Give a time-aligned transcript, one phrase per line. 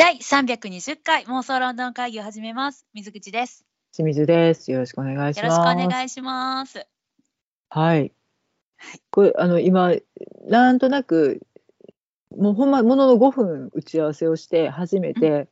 [0.00, 2.86] 第320回妄想ロンドン会議を始めます。
[2.94, 3.66] 水口です。
[3.92, 4.72] 清水です。
[4.72, 5.58] よろしくお願いしよます。
[5.58, 6.86] ろしくお願いします。
[7.68, 8.10] はい。
[9.10, 9.92] これあの今
[10.48, 11.42] なんとなく
[12.34, 15.50] もうほんまものの5分打ち合わせをして初めて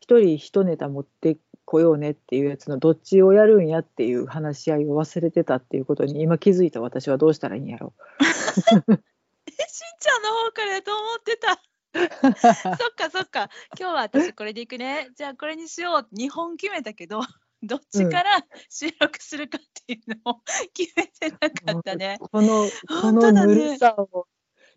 [0.00, 11.62] 一人一ネタ持ってこようねっていうやつのどっちをやるんやっていう話し合いを忘れてたっていうことに今気づいた私はどうしたらいいんやろ え、しんちゃんの方からやと思ってた。
[11.94, 12.32] そっ
[12.96, 13.50] かそっか。
[13.78, 15.08] 今日は私これでいくね。
[15.16, 16.14] じゃあこれにしよう。
[16.14, 17.20] 2本決めたけど、
[17.62, 20.40] どっちから収録するかっていうのを
[20.74, 21.38] 決めてな
[21.72, 22.18] かったね。
[22.20, 24.26] このこの本当だねぬるさを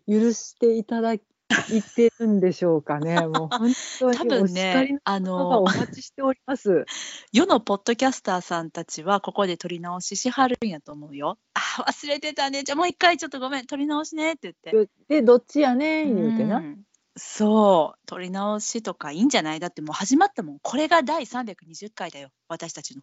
[0.08, 3.20] 許していただいてるんでしょうかね。
[3.28, 6.86] もう本当に多分ねおの、待ちしております。
[7.32, 11.38] 世のポッドキャスターさんたちはここで撮り直ししはるんやと思うよ。
[11.54, 12.64] あ、忘れてたね。
[12.64, 14.90] じゃあもう一回ちょっとごめん、撮り直しねって言って。
[15.08, 16.56] でどっちやねん言うてな。
[16.56, 16.84] うん
[17.16, 19.60] そう撮り直しとかいいんじゃない？
[19.60, 20.58] だってもう始まったもん。
[20.60, 22.30] これが第320回だよ。
[22.48, 23.02] 私たちの。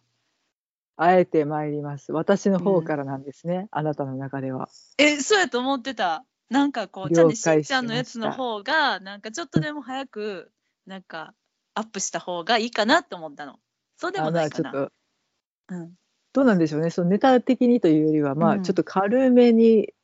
[0.96, 2.12] あえて参ります。
[2.12, 3.68] 私の方からなんですね。
[3.70, 4.68] あなたの中では。
[4.98, 6.24] えそうやと思ってた。
[6.50, 10.50] なんかこうゃしんちゃんのやつの方がなんかちょっとでも早く
[10.86, 11.32] なんか
[11.74, 13.60] アップした方がいいかなって思ったの。
[13.96, 14.72] そうでもあないかな。
[14.72, 15.74] まあちょっと。
[15.76, 15.92] うん。
[16.32, 16.90] どうなんでしょうね。
[16.90, 18.62] そのネタ的にというよりは、まあうん。
[18.62, 19.94] ちょっと軽めに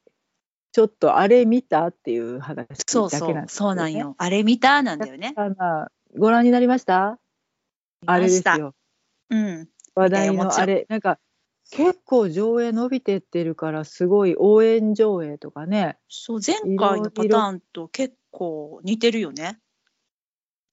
[0.77, 3.95] ちょっとあれ見たっていう話だけそうそうなんですそうなん。
[3.95, 5.35] よあれ見たなんだよね
[6.19, 7.19] ご覧になりました？
[8.05, 8.75] あれですよ。
[9.31, 11.19] うん話題のあれなんか
[11.71, 15.97] 結構上映伸びてってるからすごい応援上映とかね。
[16.11, 19.59] そう前回のパターンと結構似てるよね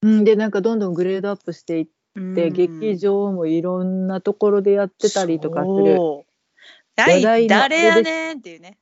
[0.02, 5.96] うんでなんかどんどんグレードアップしていっうんて、劇場もいろんなところでやってたりとかする。
[5.96, 8.76] そう話題の誰やねんっていうね。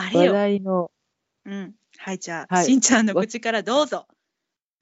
[0.00, 0.32] あれ話よ。
[0.32, 0.90] 題の
[1.44, 1.74] うん。
[1.98, 4.06] はい、じゃあ、はいしんちゃんの口からどうぞ。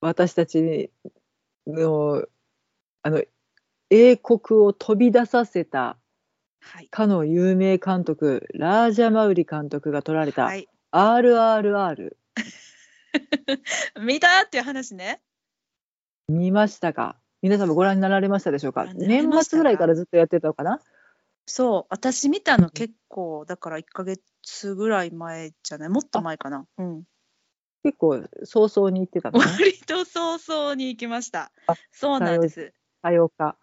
[0.00, 0.90] 私たち
[1.66, 2.24] の
[3.02, 3.22] あの
[3.90, 5.96] 英国を飛び出させた
[6.60, 6.88] はい。
[6.88, 10.68] かの有名監督ラージャ・マウリ監督が撮られたはい。
[10.92, 12.16] RRR
[14.00, 15.20] 見たっていう話ね。
[16.28, 17.16] 見ましたか？
[17.42, 18.82] 皆様ご覧になられましたでしょうか？
[18.82, 19.50] ご覧になり年ましたか？
[19.50, 20.80] 末ぐらいからずっとやってたのかな？
[21.46, 24.20] そう、私見たの結構、だから1ヶ月
[24.74, 26.66] ぐらい前じゃない、もっと前かな？
[26.78, 27.04] うん。
[27.82, 31.74] 結構早々に行ってたのね割と早々に行きましたあ。
[31.92, 32.72] そうなんです。
[33.00, 33.56] 多様化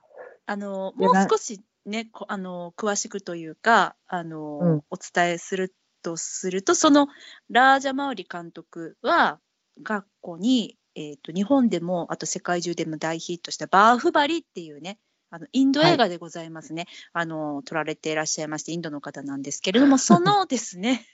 [0.45, 7.07] あのもう少しねこあの詳しくというかあの、うんお伝えするとするとその
[7.49, 9.39] ラージャ・マウリ監督は
[9.81, 14.99] 学校に、えー、と日本でもあと世界中でも大ヒットした「バーフバリ」っていうね
[15.33, 21.07] あのインド映画でございますね、あの撮られていらっしゃいましてインドの方なんですけれどもそのですね。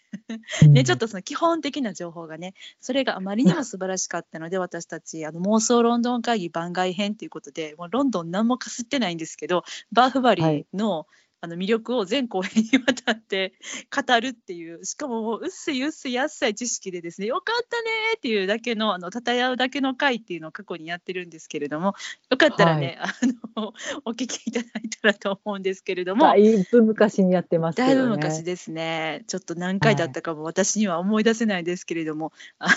[0.68, 9.64] ね、ちょっとその基本的な情報がね、それがあまりにも素晴らしかったので、私たち、あの妄想ロンドン会議番外編ということで、もうロンドン何もかすってないんですけど、
[9.94, 11.06] バーフバリの,、
[11.42, 13.54] あの魅力を全公演にわたって
[13.96, 21.94] 語るっていう、しかももううっすいうっすいあっさい知識でですね、よかったねーっていうだけの、あの、たたやうだけの回っていうのを過去にやってるんですけれども、
[22.30, 23.08] よかったらね、あ
[23.56, 23.74] の、
[24.06, 27.88] お聞きいただいたらと思うんですけれども、だいぶ昔にやってますね。
[27.88, 29.24] だいぶ昔ですね。
[29.28, 32.68] ちょっと何回だったかも私には思い出せないですけれども、あ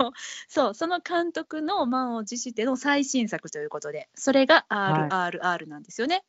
[0.00, 0.12] の
[0.48, 5.36] そうその監督の満を持しての最新作ということで、それがはい。
[5.36, 6.24] RRR なんですよね。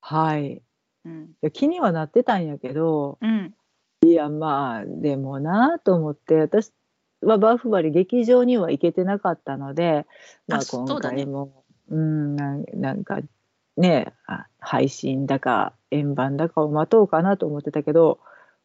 [0.00, 0.62] はい
[1.42, 3.54] うん、気にはなってたんやけどうん、
[4.04, 6.72] いやまあでもなと思って私
[7.22, 10.06] はバーフバリ劇場には行けてなかったので、
[10.46, 13.20] まあ、今回もうんなんなんか
[13.76, 18.20] ねあ配信だか円盤だかを待とうかなと思ってたけど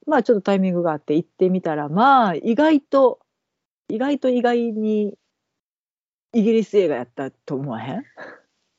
[0.06, 3.20] まあちょっとタイミングがあって行ってみたらまあ意外と
[3.90, 5.18] 意外と意外に
[6.34, 8.00] イギリス映画やったと思わへん？
[8.00, 8.02] イ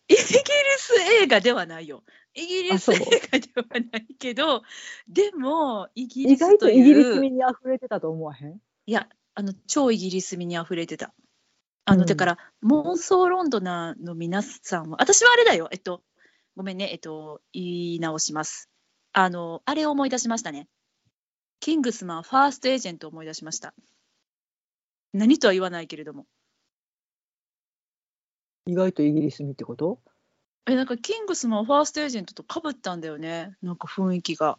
[0.08, 2.02] ギリス映画ではないよ。
[2.34, 4.62] イギリス映画ではないけど、
[5.08, 8.60] でもイギ意リス外とというイギリス味に溢れてたと思わへん？
[8.86, 11.14] いや、あの、超イギリス味に溢れてた。
[11.84, 16.02] あの、うんだから、妄想ロンドナーの皆さんは、私はあれだよ、えっと、
[16.56, 17.62] ごめんね、えっと、言
[17.94, 18.68] い直します。
[19.12, 20.68] あの、あれを思い出しましたね。
[21.60, 23.74] キングスマン、ファーストエージェントを思い出しました。
[25.12, 26.26] 何とは言わないけれども。
[28.66, 30.00] 意外とイギリス味ってこと？
[30.66, 33.56] え、なんか、キングスマン、ファーストエージェントとかぶったんだよね。
[33.62, 34.58] なんか雰囲気が。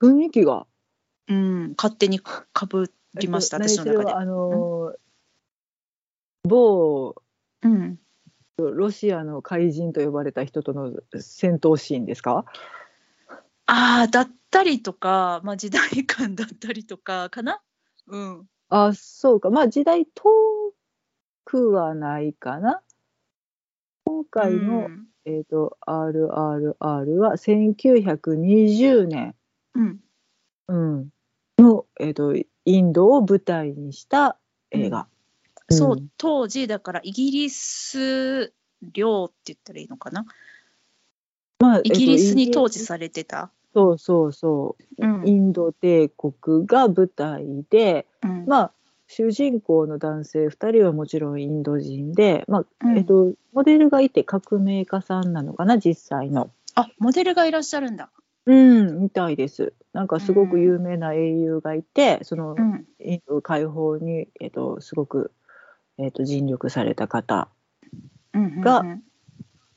[0.00, 0.66] 雰囲気が？
[1.28, 4.12] うん、勝手にかぶりました、えっと私の中で。
[4.12, 4.98] あのー
[6.48, 7.16] 某
[7.62, 7.98] うん。
[8.58, 12.44] ロシアの怪人と呼ばれた人との戦闘シーンですか？
[13.66, 17.60] ああ、だったりとか、まあ、時代感だったりとかかな？
[18.06, 18.48] うん。
[18.68, 20.72] あそうかまあ時代と
[21.44, 22.82] くはないかな。
[24.06, 25.06] 今回の、うん。
[25.24, 26.76] えっ、と、RRR
[27.16, 29.34] は1920年、
[29.74, 30.00] うん。
[30.68, 31.08] うん、
[31.58, 34.38] の、えっ、と、インドを舞台にした
[34.70, 35.08] 映画。
[35.68, 36.08] そう、ん。
[36.16, 40.24] 当時だからイギリス領って言ったらいいのかな？
[41.58, 43.50] まあ、イギリスにえっと統治されてた。
[43.74, 45.04] そうそうそう。
[45.04, 45.26] う。
[45.26, 48.46] イんンド帝国が舞台で、うん。
[48.46, 48.72] まあ、
[49.08, 56.50] 主人公の男性2人はもちろんインド人で、まあうんえっと、モデルがいて革命家さんなのかな実際の。
[56.74, 58.10] あモデルがいらっしゃるんだ。
[58.46, 59.72] うん、みたいです。
[59.92, 65.32] なんかすごく有名な英雄がいて、そのうんインド解放に、えっと、すごく、
[65.98, 67.48] えっと、尽力された方、
[68.34, 69.02] うんがうん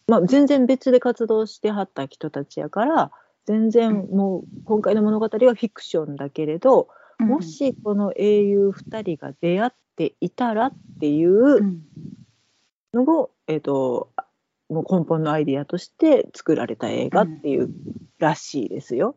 [0.07, 3.11] まあ、全然別で活動してはった人たちやから
[3.45, 11.81] 全然もう今回の物語はフィクションだけれど、うんもしこの英雄2人が出会っていたらっていううん
[12.93, 14.11] のを、えっと
[14.69, 17.69] もう根本のアイディアとして作られた映画っていう
[18.19, 19.15] らしいですよ。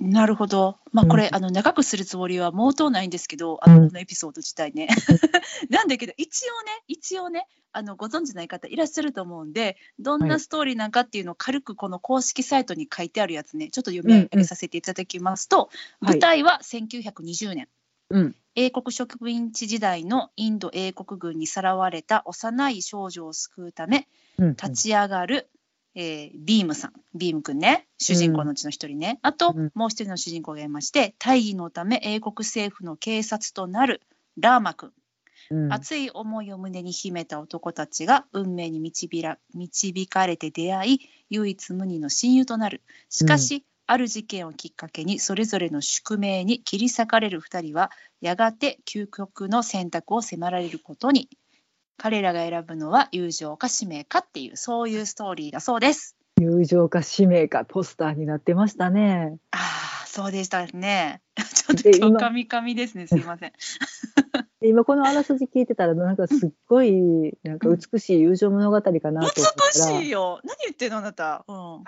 [0.00, 0.78] なるほど。
[0.92, 3.88] まあこれ、うんあの長くするつもりは毛頭ないんですけど、あのうん。
[3.88, 4.88] このエピソード自体ね。
[5.68, 10.40] なんだけど一応ね一応ねあのご存知ない方いらっしゃると思うんでどんはない。
[10.40, 15.68] ストーリーなんかっていうのを軽くこの公式サイトに書いてあるやつねちょっと読み上げさせていただきますと、はい。
[16.12, 17.68] 舞台は1920年。
[18.08, 18.36] うん。
[18.56, 24.08] 英国植民地時代のインド英国軍にさらわれた幼い少女を救うため
[24.38, 24.50] うん。
[24.50, 25.48] 立ち上がる、
[25.94, 26.92] えービームさん。
[27.14, 27.86] ビームくんね。
[27.98, 29.70] 主人公のうちの一人ね、あと、うん。
[29.74, 34.00] もう一人の主人公がいまして大義のため英国政府の警察となる
[34.38, 34.92] ラーマくん、
[35.50, 35.72] うん。
[35.72, 41.00] 熱い思いを胸に秘めた男たちが運命に導ら導かれて出会い
[41.30, 42.82] 唯一無二の親友となる。
[43.08, 47.90] しかし、ある事件をきっかけにそれぞれの宿命に切り裂かれる2人は
[48.20, 51.28] やがて究極の選択を迫られることに
[52.02, 56.16] 彼らが選ぶのは友情か使命かっていうそういうストーリーだそうです。
[56.40, 59.36] 友情か使命かポスターになってましたね。
[59.50, 59.58] あ
[60.04, 61.20] あそうでしたね。
[61.36, 63.52] ちょっとで今今日カミカミですねすいません。
[64.62, 69.30] で今このあらすじ聞いてたらなんかすっごいなんか美しい友情物語かなと思ったら、
[69.98, 71.44] 美しいよ何言ってんのあなた。
[71.48, 71.84] うん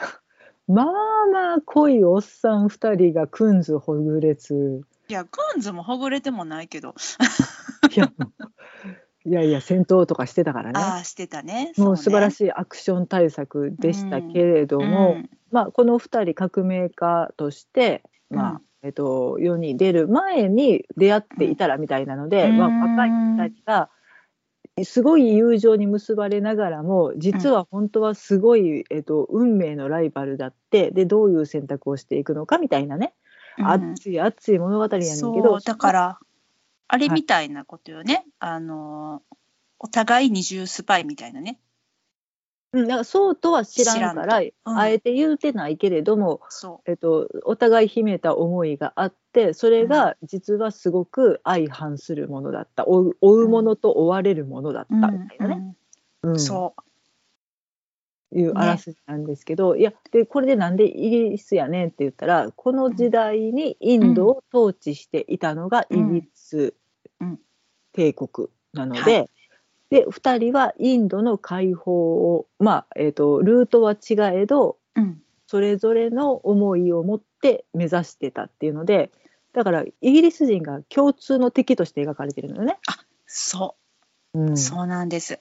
[0.69, 0.87] まあ
[1.32, 6.94] まあ濃いおっさん2人がくんずほぐれついや、クンズもほぐれてもないけど、
[7.94, 8.11] いや
[9.24, 10.80] いやいや戦闘とかしてたからね。
[10.80, 11.72] ああ、してたね。
[11.76, 15.16] もう素晴らいしいアクション対策でしたけれども、
[15.50, 22.58] まあ、この2人革命家として、まあうんえっと、世に出る前に出会っていたらみたいなので、うん。
[22.58, 23.90] まあ、若い2人が
[24.84, 33.14] すごい友情に結ばれながらも実は本当はすごい、えっと、運命のライバルだってでどういう選択をしていくのかみたいなね、
[33.58, 36.18] 熱い熱い物語やねんけそどうだから、
[36.92, 38.26] あれみたいなことよね。
[38.38, 39.22] あの、
[39.78, 41.58] お互い二重スパイみたいなね。
[42.74, 44.78] うん、だからそうとは知らんからうん。
[44.78, 52.86] あえて言うてないけれども、そえっと、お互い秘めた思いがあってそれが実はすごく相反するものだった。
[52.86, 55.00] 追う追うものと追われるものだっう。
[55.00, 55.74] たみたいなね、
[56.24, 56.38] うん。
[56.38, 56.74] そ
[58.34, 66.58] いうあらすじなんですけど、いやでこれでなんでイギリスやねんって言ったらこの時代にインドを統治していたのがイギリス。
[66.58, 66.75] うん
[67.93, 69.21] 帝国なので。
[69.21, 69.26] は
[69.91, 71.93] で2人はインドの解放
[72.35, 75.00] をまあ、えー、とルートは違えどう。
[75.00, 75.23] うん。
[75.47, 79.11] それぞれの思いを持って目指してたっていうので
[79.52, 82.79] だからイギリス人が共通の敵として描かれてるのよね。
[83.26, 83.76] そ
[84.33, 85.41] うう、ん、そうなんです。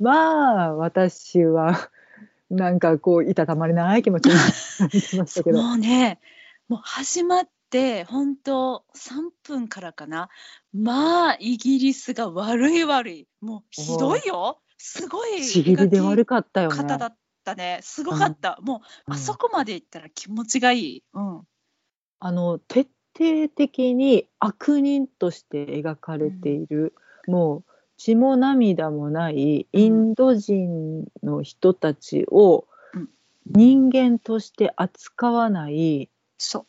[0.00, 1.90] まあ私は
[2.50, 5.62] なんかこういたたまれない気持ちになってましたけど。
[5.62, 6.18] もうね、
[6.68, 10.28] もう始まって本当3分からかな。
[10.74, 13.28] まあイギリスが悪い悪い。
[13.40, 14.60] もうひどいよ。
[14.76, 16.76] すごいちぎりで悪かったよね。
[16.76, 17.80] 方だったね。
[17.82, 18.58] すごかった。
[18.62, 21.04] もううんあそこまで行ったら気持ちがいい。
[21.14, 21.42] うん。
[22.18, 26.94] あの徹底的に悪人として描かれている、
[27.26, 27.64] もう
[27.96, 33.08] 血も涙もないインド人の人たちをうん
[33.46, 36.66] 人間として扱わない、そう。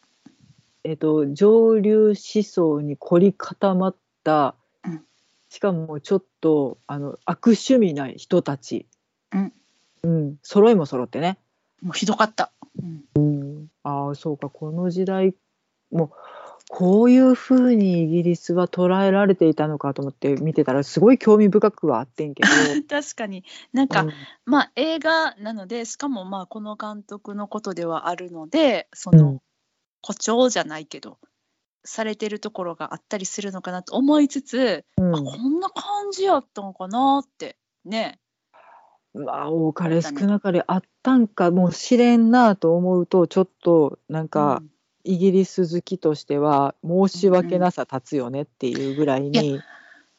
[0.83, 5.01] えっと、上流思想に凝り固まった、うん。
[5.49, 8.87] しかもちょっとあの悪趣味な人たち、
[9.31, 9.53] うん。
[10.03, 11.37] うん、揃いも揃ってね。
[11.81, 12.51] もうひどかった。
[13.15, 13.67] うん。
[13.83, 14.49] ああそうか。
[14.49, 15.35] この時代
[15.91, 16.09] もう
[16.69, 22.49] こういうふうにイギリスは捉えられていたのかと思って見てたらすごい興味深くはあってんけど。
[22.89, 23.43] 確かに。
[23.73, 24.11] なんか、うん。
[24.45, 29.41] まあ映画なのでしかもまあこの監督のことではあるのでその、うん
[30.01, 31.17] 誇張じゃないけど
[31.83, 35.15] されてるところがあったりするのかなと思いつつ、うん。
[35.15, 38.19] あこんな感じやったんかなってね。
[39.13, 44.71] まあ多かれ少なかれあったんかもしれんなと思うとちょっとなんかうん。
[45.03, 49.59] イギリス好きとしては申し訳なさ立つよねっていうぐらいいに、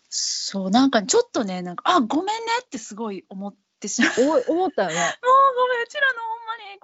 [0.08, 2.32] そうなんかちょっとねなんかあごめんね
[2.64, 4.44] ってすごい思ってしまう。
[4.48, 4.94] 思ったよね。
[5.22, 6.31] ごめんうちらの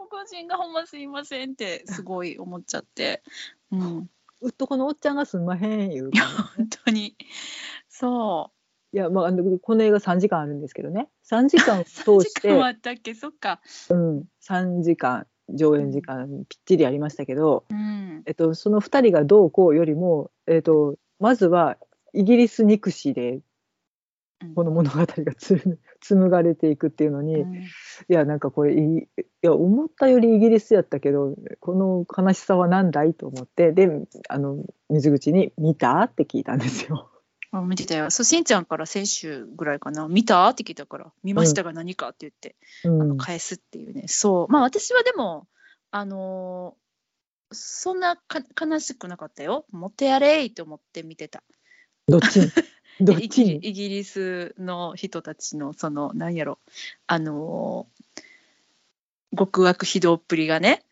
[0.07, 3.23] 国人がほんますいませんってすごい思っちゃって。
[3.73, 4.11] うん。
[4.41, 6.21] うっとこのおっちゃんがすんまへんいう感じ
[6.57, 7.17] 本当に。
[7.89, 8.53] そ
[8.93, 11.09] いやまあこの映画3時間あるんですけどね。
[11.29, 13.15] 3時間う 通3時して間あったっけ？
[13.15, 13.61] そっか。
[13.91, 18.23] うん、3時間上演時間ぴっちりありましたけど、うん。
[18.27, 21.77] えっと、その2人がどうこうよりも、えっと、まずは
[22.13, 23.43] イギリス憎しでうん
[24.55, 27.65] この物語がつ 紡がれていくっていうのに、いうん。
[28.09, 29.09] やなんかこれいい
[29.43, 33.91] や思ったよりイギリスやったけどこの悲しさは何だいと思ってで
[34.29, 37.11] あの水口に「見た?」って聞いたんですよ。
[37.51, 38.11] あ見てたよ。
[38.11, 40.07] そうしんちゃんから先週ぐらいかな。
[40.07, 43.03] 見たって聞いたから見ましたが何かって言って、うん。
[43.03, 44.05] あの返すっていうね。
[44.07, 44.53] そう。
[44.53, 45.49] まあ私はでも
[45.91, 46.89] あのー
[47.51, 49.65] そんなか悲しくなかったよ。
[49.71, 51.43] 持ってやれいと思って見てた。
[52.07, 52.51] どっちに？
[53.05, 53.45] どっイちに？
[53.45, 56.59] ギリイギリスの人たちのそのなんやろ。
[57.07, 58.05] あのー
[59.37, 60.85] 極悪非道っぷりがね。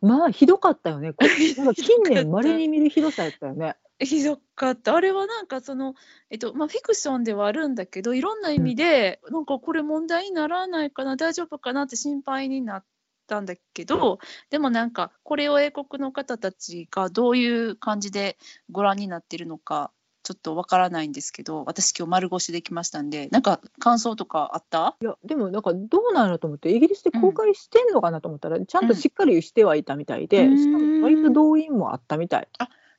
[0.00, 1.14] まあひどかったよね。
[1.56, 3.76] なん か近年まれに見るひどさやったよね。
[4.00, 4.94] ひどかった。
[4.94, 5.94] あれはなんかその、
[6.30, 12.84] えっとまあ、フィクションではあるんだけどいろんな意味で、なんかこれ問題にならないかな大丈夫かなって心配になっ
[13.26, 14.18] たんだけど
[14.50, 18.36] でもなんかこれを英国の方たちがどういう感じで
[18.70, 19.92] ご覧になってるのか
[20.28, 24.94] ちょっとわからないんですけど私今日丸腰できましたんでなんか感想とかあった？
[25.00, 30.58] いやでもなんかどうなんと思ってイギリスで公開してんのかなと思ったら、ちゃんとしっかりしてはいたみたいで、うん。
[30.58, 32.48] しかも割と動員もあったみたい。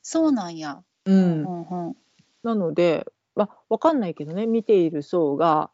[0.01, 0.81] そうなんや。
[1.05, 1.95] ううんんうん、
[2.41, 3.05] なので、
[3.35, 5.69] まあ、わかんないけどね見ている層が。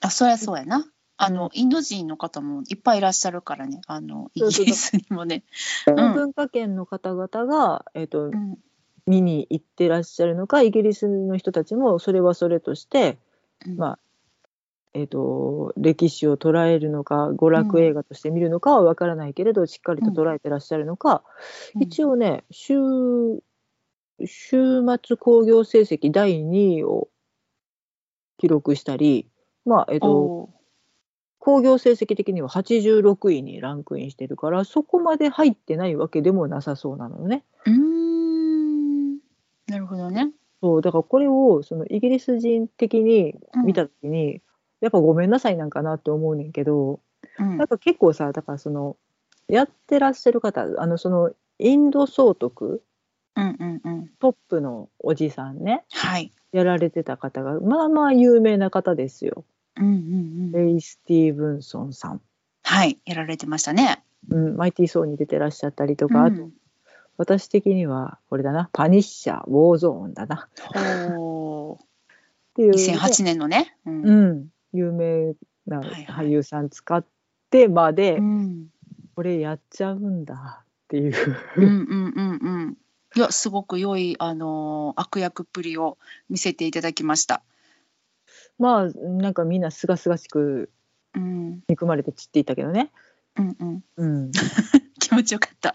[0.00, 0.84] あそりゃそうやな。
[1.16, 3.80] あのインド人の方もいっぱいいらっしゃるからね。
[3.86, 4.66] あのイそうそうそう。
[4.66, 5.44] ギリスにもね。
[5.90, 5.94] ん。
[5.94, 8.58] 文化圏の方々が、えー、とうん
[9.06, 13.18] 見に行ってらっしゃるのかイギリスの人たちもそれはそれとして、
[13.66, 13.76] うん。
[13.76, 13.98] まあ
[14.96, 21.24] えー、と歴史を捉えるのか娯楽映画として見るのかはわからないけれど、しっかりと捉えてらっしゃるのか、
[21.80, 22.76] 一応ね週
[24.24, 27.08] 週末興行成績第2位を
[28.38, 29.28] 記録したり、
[29.64, 30.50] まあえっと、お
[31.40, 37.44] 興行成績的には86位にランクインしてるからそこまで入ってないわけでもなさそうなのね。
[37.66, 37.93] うーん
[39.74, 40.30] なるほどね。
[40.62, 44.40] そうだからこれをそのイギリス人的にうん見た時に、
[44.80, 47.00] やっぱごめんなさいなんかなって思うねんけど、
[47.38, 48.96] うんなんか結構さだからその
[49.48, 52.84] やってらっしゃる方あのそのインド総督
[53.34, 56.30] うんうんうんトップのおじさんねはい。
[56.52, 59.44] やられてた方がまあまあ有名な方ですよ。
[59.76, 62.20] うんうんうんレイ・スティーブンソンさん、
[62.62, 64.04] はいやられてましたね。
[64.30, 66.52] うん、マイティー・ソーに出てらっしゃったりとか、あとうん
[67.16, 68.70] 私的にはこれだな。
[68.72, 70.48] パニッシャーウォーゾーンだな。
[70.72, 71.86] ほっ
[72.54, 73.76] ていううね、2008年のね。
[73.86, 74.04] うん。
[74.04, 75.34] うん、有名
[75.66, 76.26] なはいはい。
[76.26, 77.04] 俳優さん使っ
[77.50, 78.66] てまで、うん。
[79.14, 80.64] これやっちゃうんだ。
[80.84, 81.14] っていう、
[81.56, 81.78] うんうん
[82.16, 82.76] うんうん。
[83.16, 87.42] いやすごく良いあのー悪役っぷりを見せていただきました。
[88.58, 90.70] まあなんかみんなすがすがしく
[91.14, 91.60] うん。
[91.68, 92.90] 憎まれて散っていったけどね、
[93.36, 93.84] うんうん。
[93.96, 94.30] うん、
[95.00, 95.74] 気持ちよかった。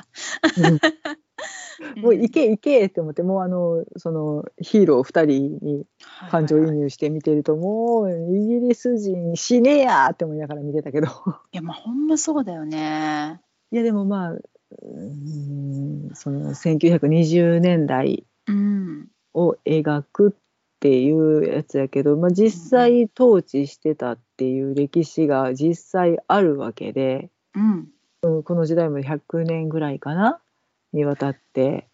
[1.98, 5.86] もう行け行けって思ってもうあのそのヒーロー2人に
[6.30, 11.08] 感情移入して見てるともうイギリス人死ねやって思いながら見てたけど。
[11.08, 11.10] い
[11.58, 13.40] やまあほんまそうだよね。
[13.72, 19.08] いやでもまあうーんその1920年代うん。
[19.34, 20.32] を描くっ
[20.80, 27.90] ていうやつやけど、まあ、実際統治してたっていう歴史が実際あるわけで、うん。
[28.24, 28.44] うん。
[28.44, 30.42] この時代も100年ぐらいかな
[30.94, 31.88] にわたって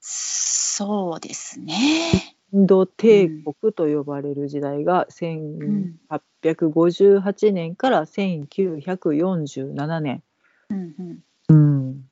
[0.00, 2.36] そうですね。
[2.52, 10.22] インド帝国と呼ばれる時代が1858年から1947年、
[10.70, 11.18] うんうん。
[11.48, 12.04] うん、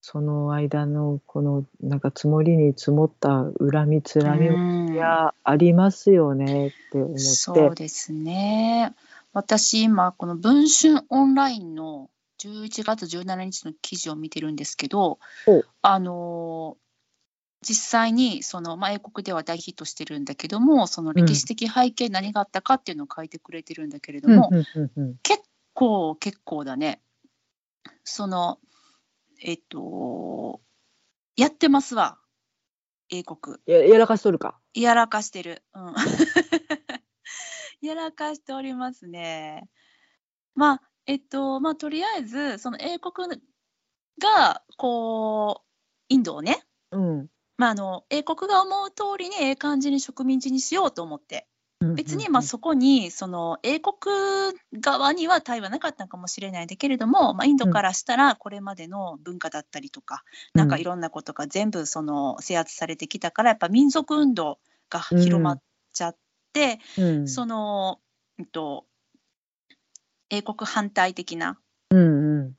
[0.00, 8.94] その間のこのなんか積もりに積もった恨みつらみうんいやありますよねって思ってそうですね。
[9.32, 12.10] 私今この文春オンラインの
[12.48, 15.18] 11月17日の記事を見てるんですけど
[15.82, 16.76] あの
[17.62, 24.50] 実際にその、まあ、英国では大ヒットしてるんだけどもその歴史的背景何があったかっていうのを書いてくれてるんだけれども、
[25.22, 27.00] 結構結構だね
[28.02, 28.58] その
[29.40, 30.60] えっと
[31.36, 32.18] やってますわ
[33.12, 33.58] 英国。
[33.66, 34.58] ややらかしとるか？
[34.74, 35.62] やらかしてる。
[35.74, 35.94] うん。
[37.86, 39.68] やらかしておりますね。
[40.54, 43.40] まあ、えっと、まあ、とりあえず、その英国
[44.20, 45.66] が、こう、
[46.08, 47.28] インドをね、うん。
[47.56, 51.46] まあ、あの、英国が思う通りにええ感じに植民地にしようと思って、
[51.94, 53.94] 別にまあそこにその英国
[54.80, 60.22] 側には対はなかったのかもしれないんだけれども、まあ、インドからしたらこれまでの文化だったりとか、
[60.54, 66.16] なんかいろんなことが全部その制圧されてきたからやっぱ民族運動が広まっちゃっ
[66.52, 67.98] て、うん、その、
[68.38, 68.84] えっと、
[70.32, 71.60] 英国反対的な
[71.90, 72.54] うんうん。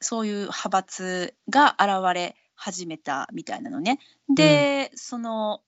[0.00, 3.98] そういう派閥が現れ始めたみたいなのね。
[4.32, 5.60] で、その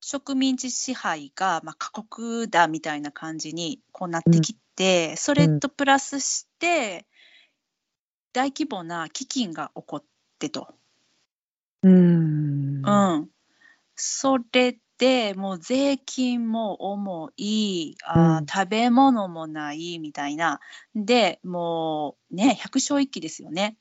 [0.00, 7.06] 植民地支配が、まあ、過酷だみたいな感じにこうなってきて、それとプラスして
[8.32, 10.04] 大規模な飢饉が起こっ
[10.38, 10.74] てと。
[11.82, 12.82] うん。
[12.86, 13.28] うん、
[13.96, 18.46] それでもう税金も重いあー、うん。
[18.46, 20.60] 食べ物もないみたいな。
[20.94, 23.76] でもうね百姓一揆ですよね。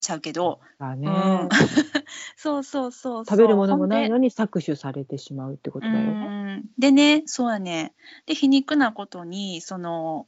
[0.00, 1.48] ちゃうけど、だね、うん、
[2.36, 3.36] そうそうそうそう。
[3.36, 6.12] 食べるものもないのに搾取されてしまうってことだよね。
[6.12, 6.70] うん。
[6.78, 7.94] でねそうやね。
[8.26, 10.26] で皮肉なことにその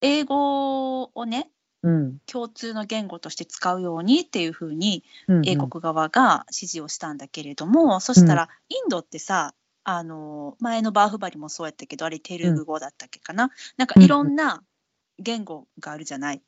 [0.00, 1.50] 英語をね
[1.82, 2.18] うん。
[2.26, 5.42] 共通の言語として使うようにっていうふうにうんうん。
[5.48, 14.62] 英国側が指示をしたんだけれども、そしたらインドってさあの前のバーフバリもそうやったけどあれテルグ語だったっけかな、なんかいろんな
[15.18, 16.42] 言語があるじゃない？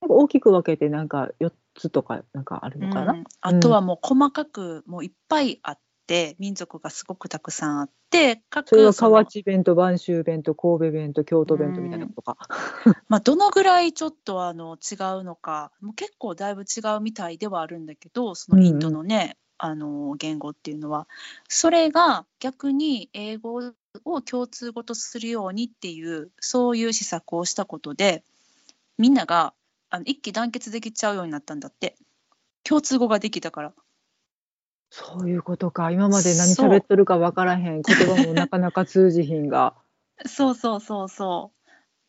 [0.00, 3.12] なんか大きく分けてなんか4つとかなんかあるのかな？
[3.14, 3.24] うん。
[3.40, 12.36] あとはもう細かくもういっぱいあって民族がすごくたくさんあって各それは河内弁と播州弁と神戸弁と京都弁とみたいなことか。
[13.08, 21.06] まあ、どのぐらいちょっとあの違うのかもう結構だいぶ違うみたいではあるんだけどそのインドのね、あの言語っていうのは
[21.48, 23.72] それが逆に英語
[24.04, 28.24] を共通語とするようにっていうそういう施策をしたことで
[28.98, 29.54] みんなが
[29.88, 31.94] あの一気団結できちゃうようになったんだって
[32.64, 33.72] 共通語ができたから。
[34.94, 35.90] そういうことか。
[35.90, 37.80] 今まで何喋っとるか分からへん。
[37.80, 39.74] 言葉もなかなか通じひんが。
[40.28, 41.52] そうそうそうそ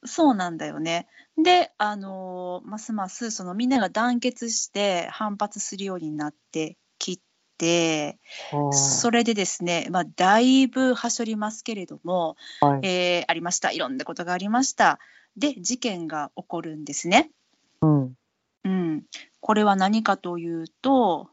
[0.01, 0.07] う。
[0.07, 1.07] そうなんだよね。
[1.37, 7.21] で、あのーますますそのみんなが団結して反発するようになってき
[7.57, 8.19] て、
[8.51, 13.71] はあそれでですね、まあ、だいぶはしょりますけれども、はいえーありました。
[13.71, 14.99] いろんなことがありました。
[15.37, 17.31] で、事件が起こるんですね。
[17.79, 18.17] うん
[18.65, 19.03] うん。
[19.39, 21.29] これは何かというと、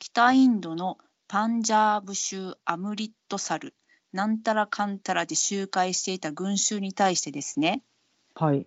[0.00, 0.96] 北インドの
[1.28, 3.74] パンジャーブ州アムリットサル、
[4.12, 7.82] なんたらかんたらで集会していた群衆に対してですね、
[8.34, 8.66] はい。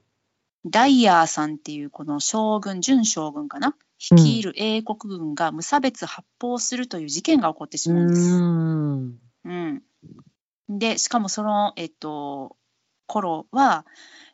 [0.65, 3.75] ダイヤーさんっていうこの将軍、準将軍かな、
[4.11, 8.39] 率いる英国軍が無差別発砲するという事件が起こってしまうんです。
[8.39, 9.19] ん。
[9.45, 9.81] うん、
[10.69, 12.55] で、しかもその、えっと、
[13.07, 13.87] 頃は、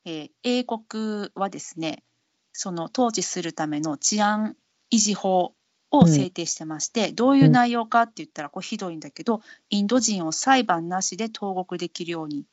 [0.03, 2.03] えー英国はですね、
[2.51, 4.57] その統治するための治安
[4.91, 5.53] 維持法
[5.91, 12.45] を制定してまして、どういう内容かって言ったら、これひどいんだけど、インド人を裁判なしで投獄できるように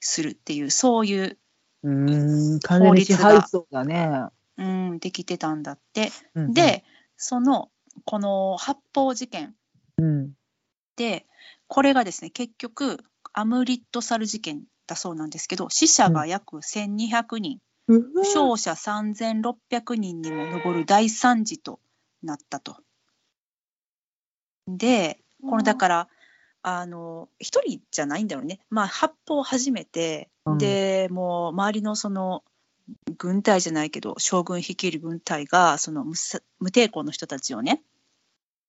[0.00, 1.38] するっていう、そういう、
[1.82, 2.60] うん。
[2.60, 4.26] 完全に支配層だね。
[4.58, 6.10] うん、できてたんだって。
[6.34, 6.84] うん、で、
[7.16, 7.70] その、
[8.04, 9.54] この発砲事件
[9.98, 10.32] うん。
[10.96, 11.26] で、
[11.68, 17.58] これがですね、結局、アムリットサル事件だそうなんですけど、死者が約1200人、
[17.88, 21.80] う負傷者3600人にも上る大惨事と
[22.26, 22.76] なったと。
[24.68, 26.08] で、このだから、
[26.62, 32.42] あの一人じゃないんだろうね、まあ、発砲を始めて、うんでもう周りのその
[33.18, 37.82] 軍隊じゃないけど、将軍率いる軍隊が、その無さ無抵抗の人たちをね、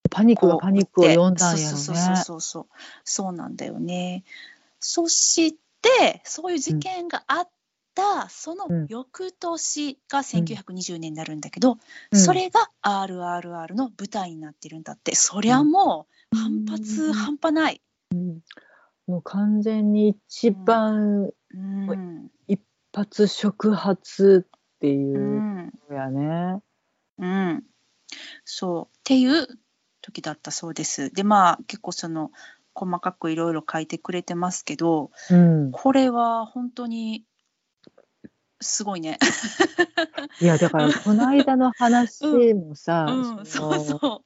[0.10, 2.16] パニックがパニックを呼んだんやろそうそうそうね。
[2.24, 2.66] そうそう
[3.04, 4.24] そうなんだよね。
[4.80, 7.50] そしてそういう事件があっ
[7.98, 11.80] た、その翌年が1920年になるんだけど、
[12.12, 12.20] うん。
[12.20, 15.16] それが RRR の舞台になってるんだって。
[15.16, 17.14] そりゃもう反発うん。
[17.14, 17.82] 半端ない。
[19.08, 22.30] もう完全に一番うん。
[22.48, 22.62] 一
[22.94, 25.74] 発触発っていうう、ん。
[25.90, 26.62] のやね。
[27.18, 27.64] うん、
[28.46, 28.96] そう。
[28.96, 29.48] っていう
[30.02, 31.12] 時だったそうです。
[31.12, 32.32] でまあ結構その
[32.76, 35.72] 細かくいろいろ書いてくれてますけど、うん。
[35.72, 37.26] これは本当に
[38.60, 39.20] すごいね。
[40.42, 42.24] いやだからこの間の話
[42.56, 44.24] もさ、うん、そうのそ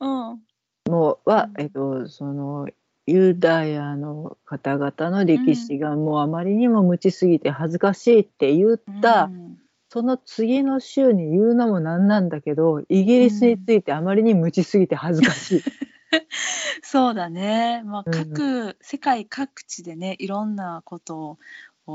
[0.00, 0.04] う。
[0.04, 0.42] うん、
[0.90, 2.68] もうはうんえっとその
[3.06, 9.60] ユダヤの方々の歴史がもうあまりにも無知すぎて恥ずかしいって言った、うん
[9.92, 15.62] その次の週に言うのもなんなんだけどイギリスについてあまりに無知すぎて恥ずかしい。
[16.82, 17.82] そうだね。
[17.84, 21.38] まあ、うん各、世界各地でね、いろんなことを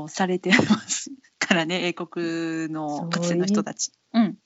[0.08, 0.56] されてま
[0.88, 3.92] すからね、英国のかつての人たち。
[4.12, 4.36] うん。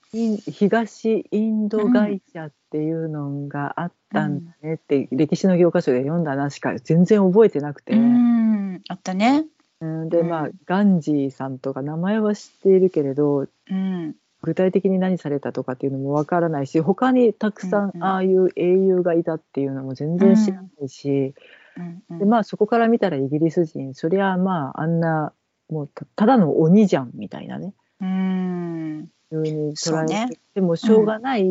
[0.51, 9.45] 東インド会社っていうのがあったんだねって、歴史の教科書で読んだなしか全然覚えてなくて、うん、あったね。
[9.79, 10.09] うん。
[10.09, 10.29] でうん。
[10.29, 14.15] まあガンジーさんとか名前は知っているけれどうん。
[14.43, 17.99] 具体的に何されたとかっていうのもわからないし他にたくさうんうん。
[17.99, 21.33] んああいう英雄がいたっていうのも全然知らないし、
[21.77, 22.19] うんうん。
[22.19, 23.93] でまあそこから見たらイギリス人。
[23.93, 25.33] そりゃまああんな
[25.71, 29.09] もうたただの鬼じゃんみたいなねうん。
[29.29, 31.47] ふうに捉えそうねて、でもしょうがない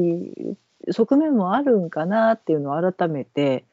[0.91, 3.65] 側面もあるんかなっていうのを改めて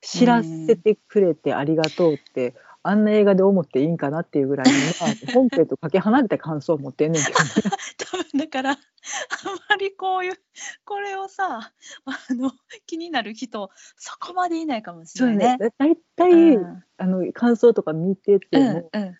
[0.00, 7.44] 知らせてくれてありがとうって、あんな映画で思っていいんかなっていうぐらいの、まあ、 本編とかけ離れた感想を持ってんねんけどね。
[7.98, 8.76] 多分だからあん
[9.68, 10.34] まりこういう
[10.84, 11.72] これをさ
[12.04, 12.52] あの
[12.86, 15.72] 気になる人そこまでいないかもしれないね。
[15.78, 19.16] 大体、うんあの感想とか見ててうんも、うん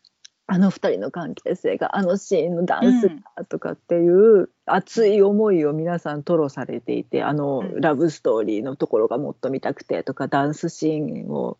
[0.50, 7.80] あの二人の関係性があのシーンのダンスがとかっていう熱い思いを皆さん吐露されていてあの、うん。
[7.82, 11.58] ラブストーリーのところがもっと見たくてとかダンスシーンを、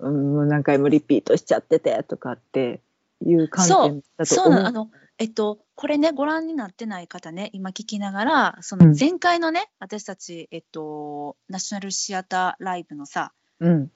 [0.00, 0.48] うん。
[0.48, 2.82] 何回もリピートしちゃっててとかって
[3.24, 4.68] いう観点だとそう思うなの。
[4.68, 8.90] あのえっとこれねご覧になってない方ね今聞きながらそうん。
[8.90, 13.90] の前回のね、私たちえっとナショナルシアターライブのさうん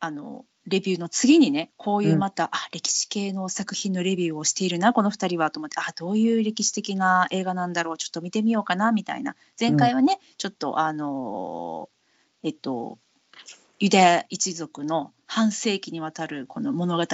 [0.00, 2.18] あのレビューの次にねこういううん。
[2.18, 9.34] また、あ歴史系の作品のレビューをしているなこの2人はと思ってあどういう歴史的な映画なんだろうちょっと見てみようかなみたいな。
[9.58, 12.98] 前回はね、ちょっとあのーえっと
[13.80, 17.04] ユダヤ一族の半世紀にわたるこの物語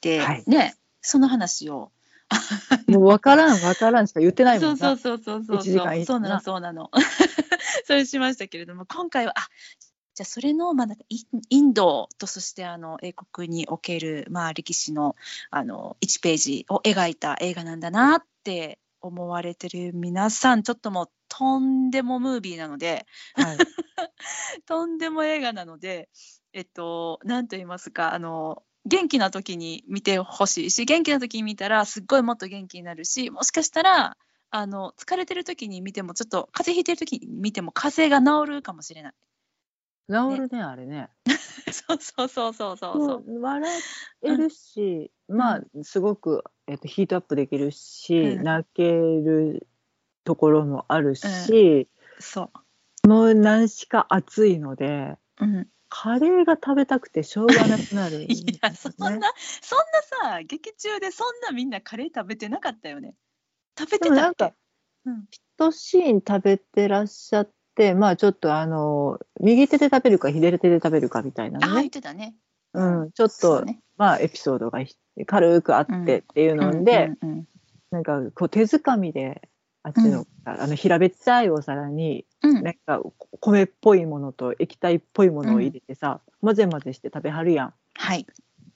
[0.00, 0.44] で、はい。
[0.46, 1.90] ねその話を
[2.88, 4.76] もう分からん分からんしか言ってないもんな。
[4.76, 6.20] そうそうそうそうそうそう。
[6.20, 6.28] な。
[6.28, 6.90] なのそうなの。
[7.86, 9.48] それしましたけれども今回はあ
[10.14, 15.16] じゃあそれの、まあ、なんかインインドとそしてあの英国における、まあ、歴史の
[15.50, 23.58] あの1ページを描いた映画なんだなって思われてる皆さんちょっともうとんでもムービーなのではい、
[24.66, 26.08] とんでも映画なので
[26.52, 34.16] えっと何と言いますかあの元気な時に見てほしいし元気な時に見たらすっごいもっと元気になるしもしかしたら
[34.50, 39.14] あの疲れてる時に見てもちょっと風邪ひいてる時に見ても風邪が治るかもしれない。
[40.08, 41.10] 治るねあれね。
[41.72, 42.98] そうそうそうそうそう。
[42.98, 43.40] そう。
[43.40, 43.72] 笑
[44.22, 48.42] えるし、まあすごく、えっと、ヒートアップできるし、うん。
[48.42, 49.66] 泣ける
[50.24, 51.88] ところもあるし、
[52.18, 52.50] そ
[53.04, 53.08] う。
[53.08, 59.22] もう何しか暑いのでうん、カレーが食べたくてしょうがなくなるんですいね、 やそんな、そんな
[60.32, 63.14] さ劇中でそんなみんなカレー食べてなかったよね。
[63.78, 64.20] 食べてたっけ？
[64.20, 64.54] なんか
[65.06, 65.28] うん。
[65.30, 67.53] 一シーン食べてらっしゃって
[67.94, 72.34] まあちょっとあの右手で食べるか左手で食べるかみたいなああ言っのね、てたね。
[72.74, 73.80] うん、ちょっと、ね。
[73.96, 77.44] まあエピソードがひ軽くあってっていうので、うんうんうん
[77.90, 79.48] なんかこう手づかみで
[79.84, 82.62] あっちの,、あの平べったいお皿にうん。
[82.62, 83.00] なんか
[83.40, 87.74] 米っぽいものと液体っぽいものを入れてさ、混ぜ混ぜして食べはるやん。
[87.94, 88.26] はい。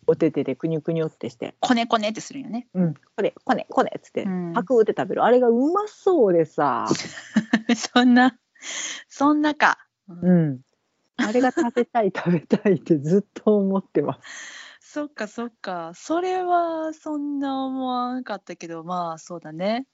[0.07, 1.55] お手手でくにゅくにょってして。
[1.61, 2.67] こねこねってするよね。
[2.73, 2.95] 「うん。
[2.95, 4.53] これこねこね」っつって、うん。
[4.55, 5.25] パクって食べる。
[5.25, 6.87] あれがうまそうでさ、
[7.77, 8.39] そんな、
[9.09, 9.79] そんなか。
[10.09, 10.61] うん、
[11.17, 14.81] あれが食べたい食べたいってずっと思ってます。
[14.81, 15.93] そっかそっか。
[15.95, 19.87] それはそんな思わなかったけど、まあそうだね。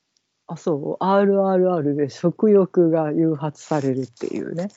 [0.47, 4.69] あそう？RRR で食欲が誘発されるっていうね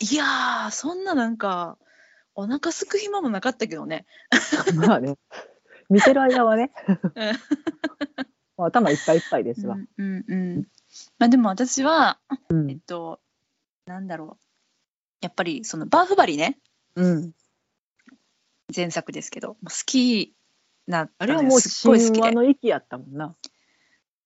[0.00, 1.78] いやー、そんななんか、
[2.34, 4.06] お腹すく暇もなかったけどね。
[4.76, 5.16] まあね
[5.90, 6.70] 見てる間はね
[8.56, 9.74] 頭いっぱいいっぱいですわ。
[9.74, 10.66] うんうんうん。
[11.18, 13.20] まあでも私は、うんえっと、
[13.86, 14.44] なんだろう。
[15.20, 16.58] やっぱりそのバーフバリね、
[16.94, 17.32] うん、
[18.74, 20.34] 前作ですけど、好き
[20.86, 22.30] な、あれはもうすっごい好きで。
[22.30, 23.34] の域やったもんな。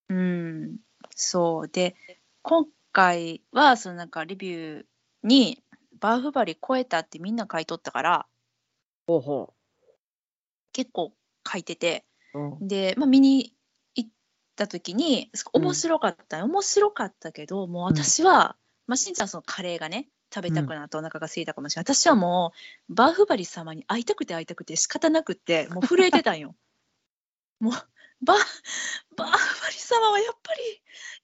[0.08, 0.76] うん、
[1.14, 1.96] そうで
[2.42, 4.84] 今回はそのなんかレビュー
[5.22, 5.62] に
[5.98, 8.26] バーフバリ超えたってみんな書いとったから
[9.06, 9.54] ほうほ
[10.72, 11.12] 結構
[11.50, 12.04] 書いてて
[12.34, 12.38] う。
[12.38, 13.54] うんで、まあ、見に
[14.66, 22.52] た時に面白かった、面白かったけどもう私は、まあ、しんちゃんはそのカレーがね食べたくなってお腹が空いたかもしれない、私はも
[22.88, 26.54] うバーフバリ様に会いたくて会いたくて仕方なくってもう震えてたんよ。
[27.60, 27.72] もう
[28.24, 30.60] ババーフバリ様はやっぱり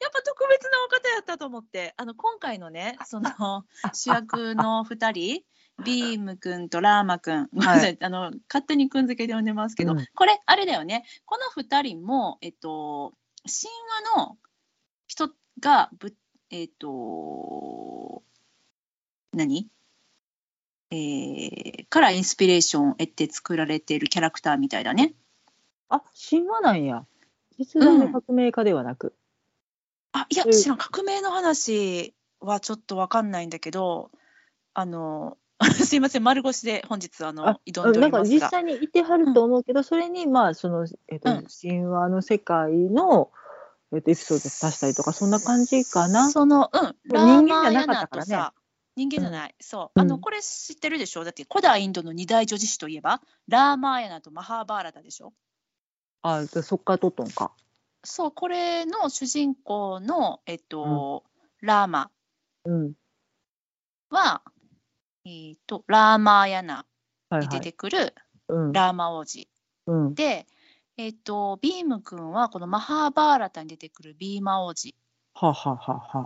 [0.01, 1.95] やっぱ特別なお方やったと思って。
[1.97, 5.45] あの今回のねその主役の2人
[5.85, 7.99] ビームくんとラーマくん、ごめんなさい。
[8.01, 10.07] あの勝手にくん付けで呼んでますけど、うん。
[10.15, 11.05] これあれだよね。
[11.25, 13.15] この2人も、えっと、
[13.47, 13.71] 神
[14.15, 14.39] 話の
[15.07, 16.15] 人がぶ
[16.51, 18.23] えっと
[19.33, 19.69] 何？
[20.91, 25.15] えーからインスピレーションを得て作られているキャラクターみたいだね。
[25.89, 27.07] あ神話なんや。
[27.59, 29.15] 実在の革命家ではなく。
[30.13, 34.11] あいやそういう知らん革命の話はちょっとわかんないんだけど
[34.75, 35.37] あの
[35.85, 38.47] すいません丸腰で本日あのあ挑んでおなんかりますが。
[38.47, 41.47] 実際にいてはると思うけど、それにまあその、えっとうん。
[41.47, 43.31] 神話の世界の、
[43.93, 46.31] えっとエピソード足したりとかそんな感じかな？
[46.31, 48.31] そのうん人間じゃなかったからね。
[48.37, 48.55] ナとさ
[48.97, 49.91] 人間じゃない、そう。
[49.97, 50.03] うん。
[50.03, 51.25] あのこれ知ってるでしょ？
[51.25, 55.33] だって古代インドの二大女子誌といえばラーマーヤナとマハーバーラタでしょ？
[56.23, 57.53] あじゃあそっから取っとんか。
[58.05, 61.25] そうこれの主人公のえっと、
[61.61, 62.11] ラーマ
[62.65, 62.93] うん。
[64.11, 64.43] は
[65.29, 66.87] えっとラーマーヤナ
[67.29, 67.49] はいはい。
[67.49, 68.15] に出てくる
[68.49, 68.73] うん。
[68.73, 69.47] ラーマ王子、
[69.87, 70.15] うん。
[70.15, 70.47] で、
[70.97, 74.95] えっとビーム君はこのマハーバーラタに出てくるビーマ王子。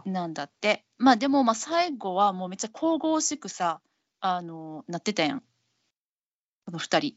[0.06, 3.80] なんだってまあでもまあ最後はもうめっちゃ神々しくさ
[4.20, 5.40] あのなってたやん
[6.64, 7.16] この2人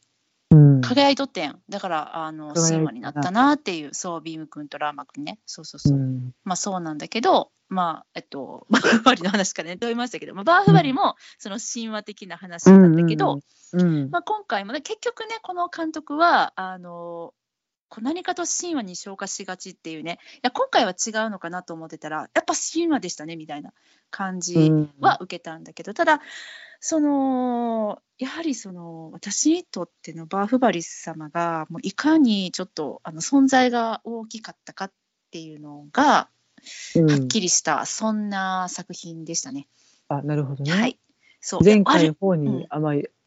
[0.52, 0.82] うん。
[0.82, 6.32] 輝いとったやんだからあの輝いてたな神話になったなっていうそうビーム君とラーマ君ねそうそうそう、うん。
[6.44, 13.40] まあそうなんだけどまあえっと バーフバリの話からね問いましたけど、まあ、バーフバリもその神話的な話なんだけど、
[13.74, 14.10] うん。
[14.12, 17.34] まあ、今回もね結局ねこの監督はあの
[17.90, 23.74] こう何かと神話に昇華しがちっていうねいや今回は違うのかなと思ってたらやっぱ神話でしたねみたいな
[24.10, 26.22] 感じは受けたんだけど、ただ
[26.80, 34.92] そのやはりその私にとってのバーフバリス様がもういかにちょっとあの存在が大きかったかっ
[35.32, 36.30] ていうのが
[36.96, 39.68] うん、はっきりした、そんな作品でしたね。
[40.08, 40.72] あなるほどね。
[40.72, 41.00] はい
[41.42, 42.68] そう前回の方うんに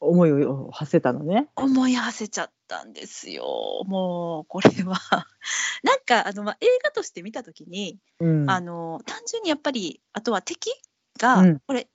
[0.01, 1.49] 思いを馳せたのね。
[1.55, 3.83] 思い馳せちゃったんですよ。
[3.87, 4.96] もうこれは
[5.83, 8.50] なんかあの、まあ、映画として見た時に、うん。
[8.50, 10.70] あの単純にやっぱりあとは敵
[11.18, 11.88] が、うんこれ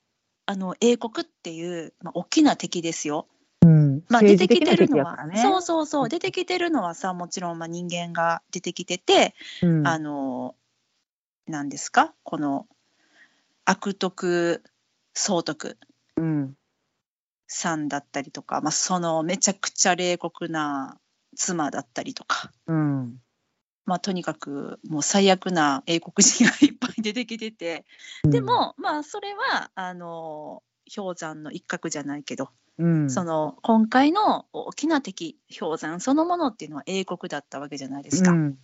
[0.45, 3.27] あの英国っていう、まあ、大きな敵ですよ。
[3.61, 4.03] うん。
[4.09, 5.41] まあ、出てきてるのは、ね。
[5.41, 9.87] そうそうそう出てきてるのはさもちろんまあ人間が出てきてて、うん。
[9.87, 10.55] あの
[11.47, 12.13] 何ですか？
[12.23, 12.67] この
[13.65, 14.63] 悪徳
[15.13, 15.77] 総督
[16.17, 16.57] うん。
[17.53, 20.97] さんだったりとか、まあ、そのめちゃくちゃ冷酷な
[21.35, 22.51] 妻だったりとか。
[22.67, 23.17] うん。
[23.85, 27.85] まあ、とにかくもう最悪な英国人がいっぱい出てきてて、
[28.23, 30.63] でもまあそれはあの
[30.95, 38.31] 氷山の一角じゃないけど、うん、その今回の大きな敵氷山そのものっていうのは英国だったわけじゃないですか。
[38.31, 38.57] うん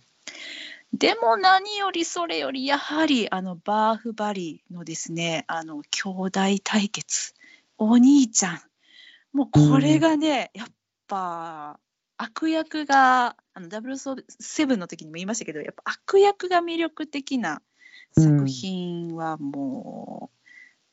[0.92, 7.34] でも何よりそれよりやはりあのバーフバリのですねあの兄弟対決
[7.78, 8.60] お兄ちゃん
[9.32, 10.66] もうこれがね、やっ
[11.06, 11.78] ぱ
[12.16, 17.62] 悪役があの007の時にも言いましたけどやっぱ悪役が魅力的な
[18.12, 20.46] 作品はもう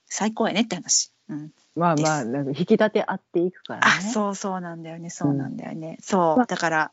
[0.06, 1.12] 最高やねって話。
[1.30, 3.86] うん、まあまあなんか引き立て合っていくからね。
[3.97, 5.10] あそうそうなんだよね。
[5.10, 6.38] そうなんだよね、そう。
[6.38, 6.45] まあ。
[6.45, 6.91] だから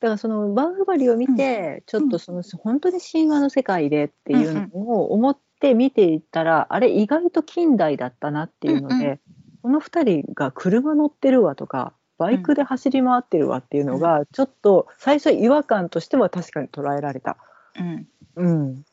[0.00, 9.20] だからそのバーフバリを見て、ちょっとその本当に神話の世界でっていうのを思って見ていったら、あれ意外と近代だったなっていうので、うんう
[9.68, 17.36] この2人が車乗ってるわとかバイクで走り回ってるわっていうのが、ちょっと最初違和感としては確かに捉えられた。
[17.78, 18.08] うん。
[18.36, 18.84] うん、うん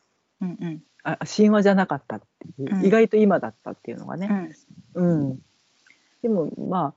[0.42, 0.84] うん。
[1.04, 2.86] あ神話じゃなかったっていう、うん。
[2.86, 4.52] 意外と今だったっていうのがね。
[4.96, 5.30] うん。
[5.30, 5.40] うん、
[6.22, 6.94] でもま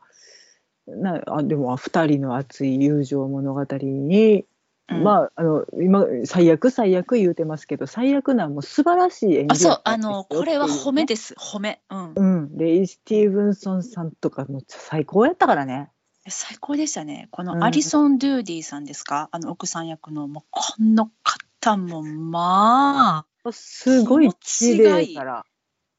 [0.88, 4.44] あなあでも2人の熱い友情物語に、
[4.88, 5.02] うん。
[5.02, 11.34] まああの今最悪最悪言うてますけど最悪なもう素晴らしい演技あそうあのこれは褒めです。
[11.34, 11.80] 褒め。
[11.90, 12.08] うん。
[12.08, 15.90] いうん、レイ・スティーブンソンさんとかも最高やったからね。
[16.30, 17.28] 最高でしたね。
[17.30, 17.46] こうん。
[17.46, 25.44] のアリソン・ドゥーディさんですか、あの奥さん役の、もうこの方もまあ、すごい綺麗から、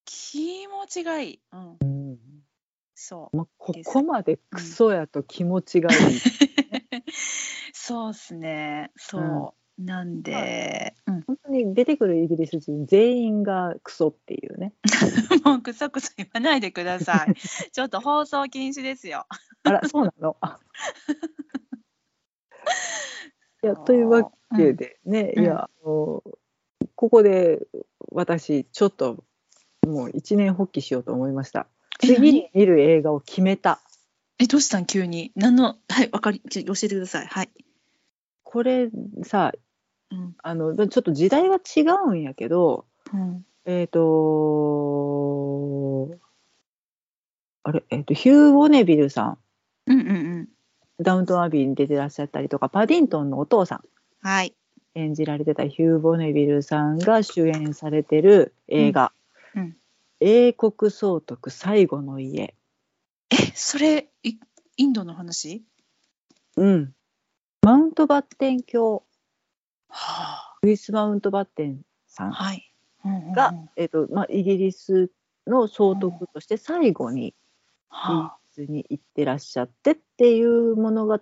[0.06, 1.39] 気持ちがいい。
[1.52, 2.17] うん、うん。
[2.95, 3.38] そう。
[3.38, 6.19] まあ、ここまでクソやと気持ちがいい。
[7.89, 8.91] そうっすね。
[8.97, 9.84] そう。
[9.84, 14.73] なんで、うん、本当に出てくるイギリス人全員がクソっていうね。
[15.43, 17.34] もうくそくそ言わないでください。
[17.73, 19.25] ちょっと放送禁止ですよ。
[19.63, 20.38] あらそうなの？
[20.39, 20.60] あ
[23.63, 26.23] いやというわけでね、うんいやあの
[26.95, 27.65] ここで
[28.12, 29.23] 私ちょっと
[29.88, 31.65] もう一年発起しようと思いました
[32.04, 33.82] え次に見る映画を決めた
[34.41, 34.86] え、どうしたん？
[34.86, 35.34] 急に。
[35.36, 37.28] 何の、はい、わかり、教えてください。
[37.28, 37.49] はい。
[38.52, 38.90] これ
[39.22, 39.52] さ
[40.10, 40.36] うん。
[40.42, 43.46] あのちょっと時代は違うんやけどうん。
[43.66, 44.00] えっ、と
[47.62, 49.38] あれ、えっとヒュー・ボネビルさん
[49.86, 50.50] うんうんうん。
[51.00, 53.84] ダウントン・アビーに出てらっしゃったりとかパディントンのお父さん
[54.28, 54.56] はい。
[54.96, 59.12] 演じられてたヒュー・ボネビルさんが主演されてる映画
[59.56, 59.76] 「うんうん
[60.22, 62.56] 英国総督最後の家
[63.30, 64.34] え、それ、い
[64.76, 65.64] インドの話？
[66.58, 66.94] うん。
[67.62, 69.04] マウントバッテン教、
[69.89, 72.28] はクリス・マウントバッテンさあ。
[72.28, 72.74] んはい。
[73.06, 75.10] うんうんうんが、えっとまあ、イギリス
[75.48, 77.36] の総督として最後にイギ
[77.89, 81.19] はリスに行ってらっしゃってっていう物語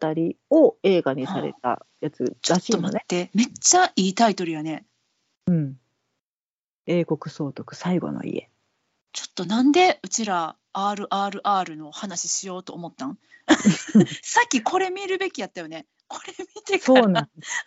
[0.50, 2.94] を映画にされたやつちょっとらしいのね。
[2.94, 4.86] 待って、めっちゃいいタイトルやね。
[5.48, 5.78] うん。
[6.88, 8.50] 英国総督最後の家。
[9.14, 13.18] ちょっとなんでうちら RRR の話しようと思ったん？
[14.22, 15.88] さっきこれ見るべきやったよね。
[16.08, 17.02] これ見てから。
[17.02, 17.64] そうなんです。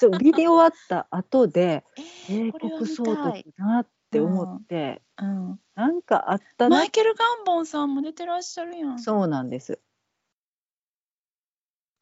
[0.00, 1.84] そう見終わった後で
[2.28, 8.98] 英国総督なって思って、うん、なんかあったなマイケル・ガンボンさんも出てらっしゃるやん。
[8.98, 9.78] そうなんです。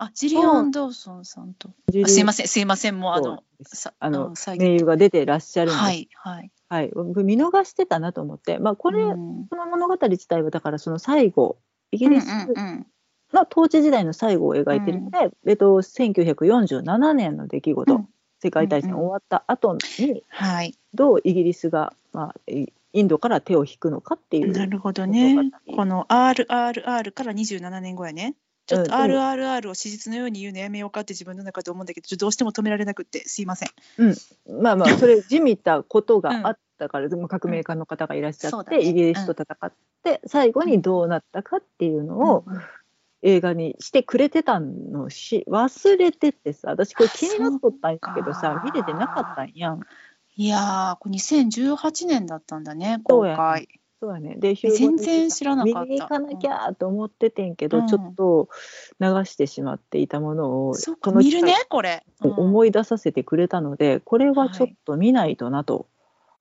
[0.05, 1.71] あ、ジリアン・ドーソンさんと。
[2.05, 5.83] あすいません、すいません、もうあの、さあの名優が出てらっしゃるんです。
[5.83, 6.51] はい、はい。
[6.69, 9.47] はい、僕見逃してたなと思って、まあ、これ、うん。
[9.47, 11.59] この物語自体はだからその最後
[11.93, 12.59] イギリスうんうん。
[12.59, 12.87] うん
[13.33, 18.09] の統治時代の最後を描いてるので、えっと、1947年の出来事、うん。
[18.43, 24.53] 世界大戦終わった後にはい、どうイギリスが、まあ、イインドから手を引くのかっていう。
[24.53, 25.51] なるほどね。
[25.75, 28.35] この RRR から27年後やね。
[28.67, 33.71] ちょっとうん RRR を史実のように言うのやめようかって自分の中で思うんだけど、ちょっとどうしても止められなくって、すいません。
[34.61, 39.73] まあまあそれ地味たことがあったから、でも革命家の方がいらっしゃって、イギリスと戦っ
[40.03, 42.63] て、最後にどうなったかっていうのを、うんうん。
[43.25, 49.81] 映画にしてくれてたのし忘れててさ私これ気になっとったんやけどさ見れてなかったんやん。
[50.35, 53.69] いやー、これ2018年だったんだね、公開。
[54.03, 55.81] そうやねでえ全然知らなかった。
[55.85, 58.49] 見に行かなきゃと思っててんけど、うんちょっと
[58.99, 62.03] 流してしまっていたものを、そうか、この見るね、これ。
[62.25, 65.87] うん思い出させてくれたのでこれはちょっと見ないとなと。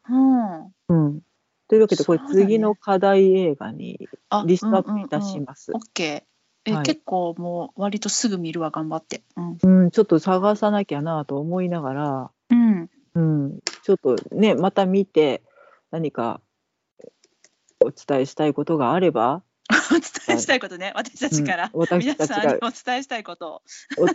[0.09, 0.73] うん。
[0.87, 1.21] うん
[1.67, 5.71] というわけでこれ次の課題映画にあリストアップいたします。
[5.71, 6.71] オッケー。
[6.71, 9.21] え、はい結構もう割とすぐ見るわ、頑張って。
[9.37, 9.83] うん。
[9.83, 12.89] うん、ちょっと探さなきゃなと思いながら、うん。
[13.13, 15.43] うん、ちょっとねまた見て
[15.91, 16.41] 何か
[17.85, 19.43] お伝えしたいことがあれば、
[19.91, 21.71] お伝えしたいことね、私たちから。
[21.73, 23.61] うん私皆たちがさんにお伝えしたいことを。
[23.97, 24.07] お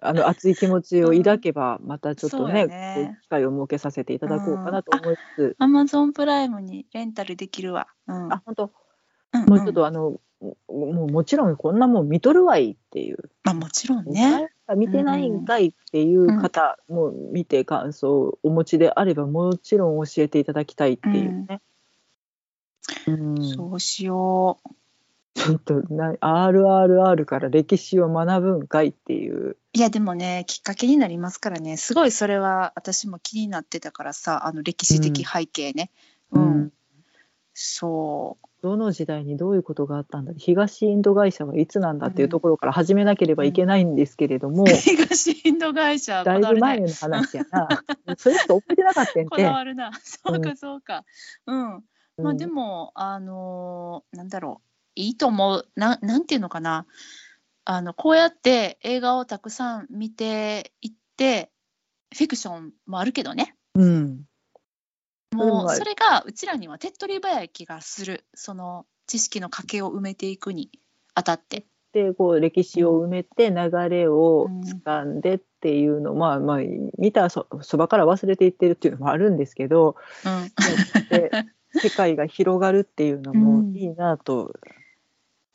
[0.00, 7.88] あの熱い気持ちを 抱けば、またちょっとねね機会を設けさせていただこうかなと思いつつ、アマゾンプライムにレンタルできるわ。
[8.06, 8.32] うん。
[8.32, 8.70] あ本当
[9.34, 14.48] うんもうちょっとあの、もうもちろんこんなもん見とるわいっていう、まあもちろんね。
[14.76, 21.60] 見てないんかいっていう方も見て感想をお持ちであればもちろん教えていただきたいっていうね。
[23.06, 23.54] うん。
[23.54, 24.70] そうしよう。
[25.34, 29.56] ちょっとな RRR から歴史を学ぶんかいっていう。
[29.72, 31.76] いやでもねきっかけになりますからね。
[31.78, 35.90] すごいそれは私も気になってたからさあの歴史的背景ね。
[36.32, 36.72] うん、
[37.54, 38.46] そう。
[38.62, 40.32] どの時代にどういうことがあったんだ？
[40.36, 47.68] 東インド会社はいつなんだっていうところから始めなければいけないんですけれども、東インド会社だいぶ前ねの話やな。
[48.16, 49.24] それしか覚えてなかったんて。
[49.26, 49.50] こだ。
[49.50, 49.90] わるな。
[50.04, 51.04] そうかそうか。
[51.46, 51.84] うん、
[52.22, 54.72] まあでも、もあのーなんだろう。
[54.94, 55.68] いいと思う。
[55.74, 56.86] ななんていうのかな。
[57.64, 61.50] あのこうやって映画をたくさん見ていって
[62.14, 63.54] フィクションもあるけどね。
[63.74, 64.24] うん、
[65.32, 68.24] もうそれがうちらには手っ取り早い気がする。
[68.34, 70.70] その知識の賭けを埋めていくに
[71.14, 71.66] あたって。
[71.92, 74.48] でこう歴史を埋めて流れを
[74.84, 76.58] 掴んでっていうの、まあまあ
[76.98, 79.96] 見たそそばから忘れていってるっていうのもあるんですけど。
[80.24, 81.08] うん。
[81.10, 81.30] で
[81.74, 83.74] 世界が広がるっていうのもうん。
[83.76, 84.52] いいなと、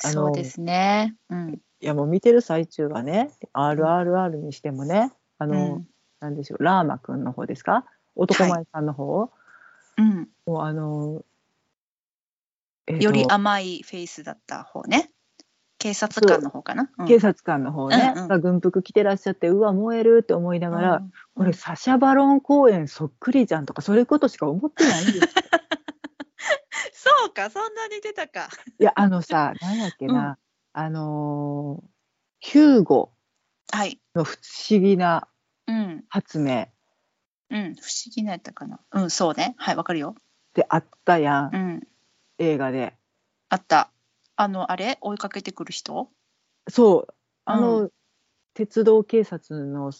[0.04, 1.16] あのそうですね。
[1.30, 1.54] うん。
[1.80, 5.88] いやもう見てる最中はね RRR にしてもねあうの、ん。
[6.20, 7.86] なんでしょうラーマくんの方ですか？
[8.16, 9.30] 男前さんの方、
[9.98, 11.24] うん、もうあの、
[12.88, 15.12] えーとより甘いフェイスだった方ね。
[15.80, 16.90] 警察官の方かな？
[16.98, 17.08] うん。
[17.08, 18.28] 警察官の方ね、うんうん。
[18.28, 21.12] が軍服着てらっしゃってうわ燃えるって思いながら、うん。
[21.36, 25.24] これサシャ・バロン公演そっくりじゃんとかそういうことしか思ってないんですよ
[26.94, 28.50] そうか、そんなに出たか。
[28.80, 30.38] いやあのさ 何やっけな、
[30.74, 31.88] あのー
[32.40, 33.12] ヒューゴ
[33.72, 34.00] はい。
[34.14, 34.38] の不
[34.70, 35.28] 思議な
[35.68, 36.06] うん。
[36.10, 36.68] 発明
[37.50, 37.76] うん。
[37.76, 38.80] 不思議なやったかな。
[38.92, 39.56] うん、そうね。
[39.58, 40.16] はい、わかるよ。
[40.18, 40.22] っ
[40.54, 41.88] てあったやん、うん。
[42.38, 42.96] 映画で
[43.50, 43.92] あった。
[44.36, 44.98] あの、あれ？
[45.02, 46.12] 追いかけてくる人？
[46.70, 47.14] そう
[47.46, 47.94] あの、う
[48.54, 49.92] 鉄道警察の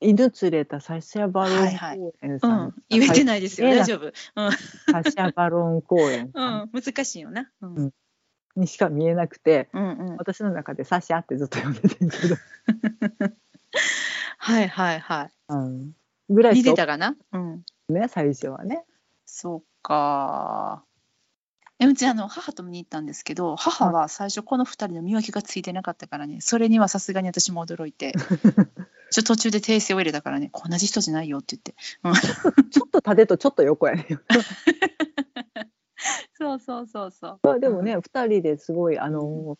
[0.00, 2.74] 犬連れたサシャ・バロンはいはい公園さん、うん。
[2.88, 3.68] 言えてないですよ。
[3.68, 4.06] はい大丈夫。
[4.06, 4.12] うん。
[4.52, 6.70] サシャ・バロン公園うさんん。
[6.72, 7.50] 難しいよな。
[7.60, 7.74] うん。
[7.76, 7.90] うん
[8.56, 10.16] にしか見えなくて、うんうん。
[10.16, 12.34] 私の中でサシャってずっと呼んでてんけど、
[14.38, 15.30] はいはいはい。
[15.48, 15.92] うん、
[16.28, 17.16] ぐらい見してかたかな？
[17.32, 17.64] うん。
[17.88, 18.84] ね最初はね。
[19.24, 20.84] そうか。
[21.78, 28.12] えうちあの母と見に行ったんですけど母は最初この2人の見分けがついてなかったからねそれにはさすがに私も驚いて
[29.10, 30.50] ちょ途中で訂正を入れたからね。
[30.54, 31.74] 同じ人じゃないよって言って、
[32.70, 34.06] ちょっと縦とちょっと横やね。
[36.38, 37.40] そうそうそうそう。
[37.42, 39.58] まあでもね、二人ですごいあの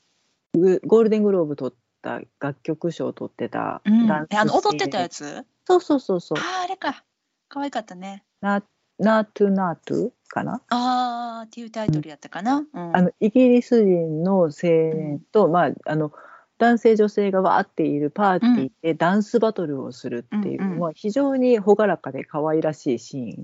[0.54, 5.18] グゴールデングローブ取った楽曲賞を取ってたうん、ダンスえあの踊ってたやつ？
[5.18, 6.38] つそうそうそうそう。
[6.38, 7.04] あーあれか。
[7.48, 8.24] 可愛かったね。
[8.40, 8.62] ナ
[8.98, 10.62] ナートゥナートゥかな？
[10.68, 12.96] あーっていうタイトルやったかな、うん。
[12.96, 16.12] あのイギリス人の青年と、まああの
[16.60, 20.78] 男性女性がわーっているパーティーでダンスバトルをするっていう、うんうん。
[20.78, 23.38] まあ非常に朗らかで可愛らしいシ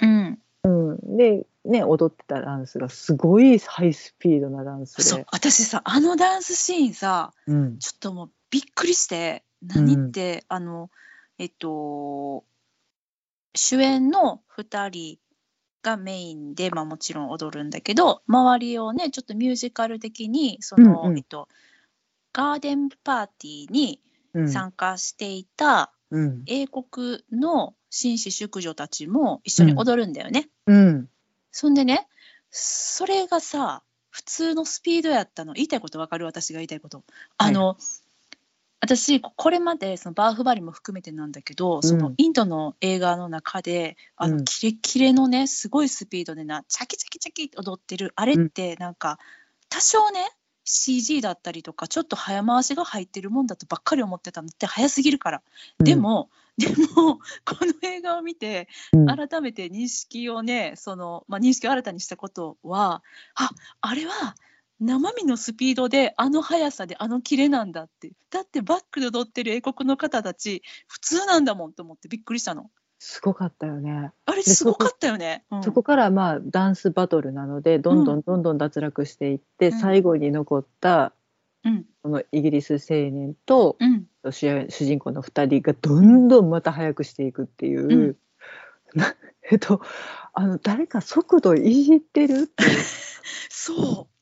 [0.00, 0.38] うん、ーン。
[0.64, 5.26] うん、でね踊ってたダンスがすごいハイスピードなダンスそうで。
[5.30, 7.78] 私さあのダンスシーンさうん。
[7.78, 10.90] ちょっともうびっくりして何って、あの
[11.38, 12.44] えっと
[13.54, 15.18] 主演の2人
[15.82, 21.18] がメインで、まあ、もちろん踊るんだけど周りをねちょっとミュージカル的にその、うんうん。
[21.18, 21.48] えっと、
[22.34, 24.02] ガーデンパーティーに
[24.34, 24.48] うん。
[24.50, 26.42] 参加していたうん。
[26.46, 30.48] 英国の紳士淑女たちも一緒に踊るんだよね。
[30.66, 31.08] うん。
[31.52, 32.08] そんでね
[32.50, 35.54] それがさ普通のスピードやったの。
[35.54, 36.24] 言いたいことわかる？
[36.24, 37.02] 私が言いたいこと。
[37.36, 37.76] あの、
[38.80, 44.36] 私これまでそのバーフバリも含めてなんだけど、そのインドの映画の中であうん。
[44.38, 48.12] のキレキレのねすごいスピードでなチャキチャキチャキって踊ってる。
[48.14, 49.18] あれってなんか
[49.68, 50.20] 多少ね
[50.64, 55.42] CG だったりとかちょっと早回しが入ってるもんだとばっかり思ってたのって早すぎるから。
[55.78, 59.06] で、もでも この映画を見てうん。
[59.06, 63.02] 改めて認識をねその、まあ、認識を新たにしたことは
[63.34, 63.50] あ
[63.80, 64.36] あれは
[64.80, 68.12] 生身のスピードであの速さであのキレなんだって。
[68.30, 72.70] だってバックで踊ってる英国の方たち普通なんだもんと思ってびっくりしたの
[73.06, 74.12] すごかったよね。
[74.24, 75.62] あれですごかったよね、うん。
[75.62, 79.78] そこからまあダンスバトルなのでどんどんどんどん脱落していって、うん。
[79.78, 81.12] 最後に残った
[81.64, 81.84] うん。
[82.02, 84.06] このイギリス青年とうん。
[84.30, 88.16] 主人公の2人がどんどんまた速くしていくっていう、
[89.50, 89.82] えっと
[90.32, 92.50] あの誰か速度いじってる
[93.50, 94.13] そう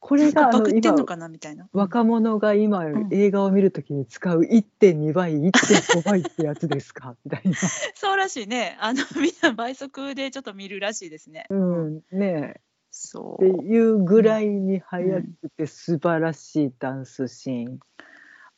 [0.00, 1.68] これがあのバクってんの今かなみたいな。
[1.72, 3.08] 若者が今ん。
[3.10, 7.16] 映画を見るときに使う1.2倍1.5倍ってやつですか？
[7.24, 7.54] みたいな。
[7.94, 8.76] そうらしいね。
[8.80, 13.44] あの みんな倍速でちょっと見るらしいですね、うん、ねそう。
[13.44, 15.26] えっていうぐらいに速く
[15.56, 17.80] て素晴らしいダンスシーン。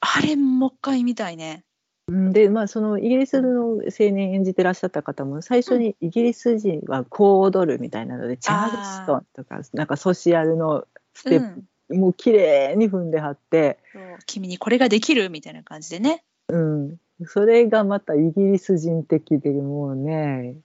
[0.00, 1.64] あれもう一回見たいね。
[2.08, 10.84] うんでまあそのイギリスの青年演じてらっしゃった方も最初にイギリス人はこう踊るみたいなので、チャールストンとかなんかソシアルの
[11.20, 11.68] ステッうん。
[11.88, 13.78] プ、もう綺麗に踏んではって、
[14.26, 16.24] 君にこれができるみたいな感じでね。
[16.48, 16.96] うん、
[17.26, 20.56] それがまたイギリス人的でもうね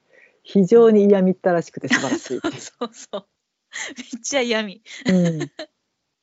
[0.41, 2.39] 非常に嫌みったらしくて素晴らしい。
[2.59, 3.27] そうそう
[3.97, 5.51] めっちゃ嫌味うん。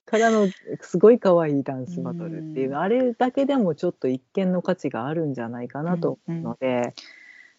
[0.06, 0.48] からの
[0.80, 2.76] すごい可愛いダンスバトルっていう、うん。
[2.76, 6.94] あれだけでもちょっと一見の価値があるんじゃないかなと思うので、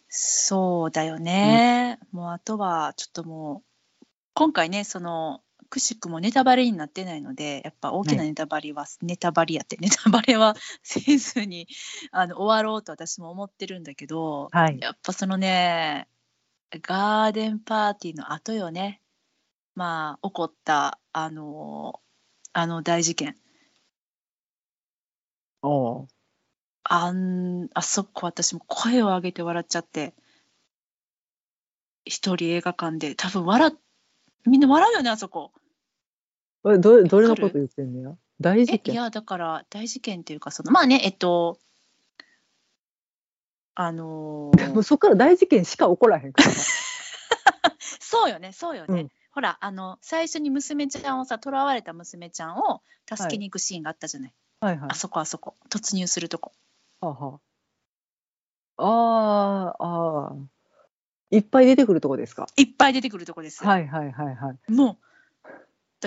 [0.09, 3.63] そうだよね、もうあとはちょっとも
[4.03, 4.05] う
[4.35, 5.41] 今回ねその
[5.73, 11.67] くしくもネタバレになってないのでやっぱ大きなはネタバレは、ネタバレやって ネタバレは せずに
[12.11, 16.07] あの終わろうと私も思ってるんだけどはい、やっぱそのね
[16.69, 19.01] ガーデンパーティーの後よね。
[19.73, 21.99] まあ起こったあの
[22.51, 23.35] あの大事件。
[25.63, 26.07] おう。
[26.83, 30.13] あんあそこ私も声を上げて笑っちゃって
[32.05, 33.15] 一人映画館で。
[33.15, 33.71] 多分笑っ
[34.45, 35.51] みんな笑うよねあそこ
[36.65, 38.17] えどどれのこと言ってんのよ？
[38.39, 41.59] 大事えい件やだから大事件っていうかそのまあねえっと
[43.75, 46.49] あのーもうそこから大事件しか起こらへんから。
[46.49, 46.55] な
[47.99, 49.09] そうよねそうよね、うん。
[49.31, 54.77] ほらあの最初に娘ちゃんをさ囚われた娘ちゃんを助けに行くシーンがあったじゃない、はい。
[54.77, 55.55] はいあそこあそこ。
[55.69, 56.51] 突入するとこ。
[57.01, 57.39] はあは
[58.77, 58.83] あ。
[58.85, 60.45] あーあー。
[61.31, 62.47] いっぱい出てくるとこですか？
[62.57, 64.71] いっぱい出てくるとこです、はいはいはいはい。
[64.71, 64.97] もう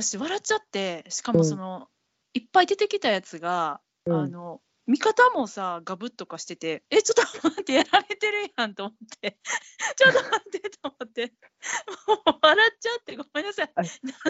[0.03, 1.89] 私笑っちゃってしかもその、
[2.35, 4.15] いっぱい出てきたやつが、うん。
[4.15, 9.37] あの味方もさガブッとかしててえちょっと待ってやられてるやんと思って
[9.99, 11.33] ちょっと待ってと思って
[12.07, 13.71] もう笑っちゃってごめんなさい。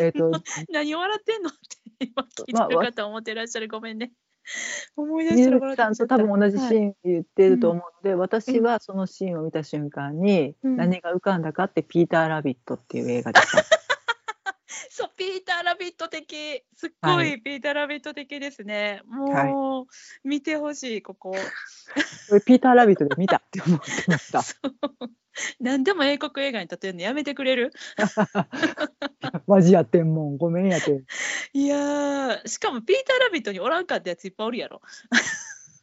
[0.01, 0.31] えっ、と
[0.73, 3.69] 何を笑ってんのって今聞いまあてる方思ってらっしゃる。
[3.69, 4.13] ごめんね。
[4.97, 5.51] 思い出した。
[5.59, 10.77] らさんと多分同じシはいーン言ってると思うので、私はそのシーンを見た瞬間にうん。
[10.77, 13.76] 何が浮かんだかって「ピーター・ラビット」っていう映画でした。
[14.91, 19.87] そうピーター・ラビット的すっごはいいピーター・ラビット的ですね、もう、
[20.25, 24.43] 見てほしいこここれピーター・ラビットで見たって思ってました。
[25.61, 27.73] 何でも英国映画に例えるのやめてくれる？
[29.47, 30.37] マジやってんもん。
[30.39, 31.05] ごめんやて。
[31.53, 34.81] いやーしかもピーター・ラビットにおらんかったやついっぱいおるやろ。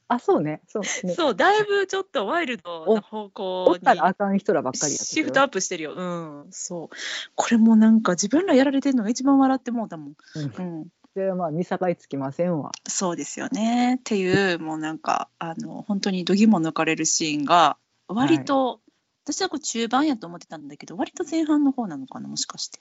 [0.07, 0.61] あ、そうね。
[0.67, 1.13] そうね。
[1.13, 3.29] そうだいぶちょっとワイルドな方
[3.65, 5.93] お向ったらにあかん人らばっかりシフトアップしてるよ。
[5.93, 6.95] うん、そう。
[7.35, 10.13] これもなんか自分らやられてるのが一番笑ってもうたもん。
[10.35, 12.71] うんうん、でまあ見境つきませんわ。
[12.87, 13.95] そうですよね。
[13.95, 17.77] っていうもうなんかあの本当に度肝抜かれるシーンが
[18.07, 18.81] 割と、
[19.23, 22.79] 私はこう中盤やと思ってたんだけど割と前半の方なのかなもしかして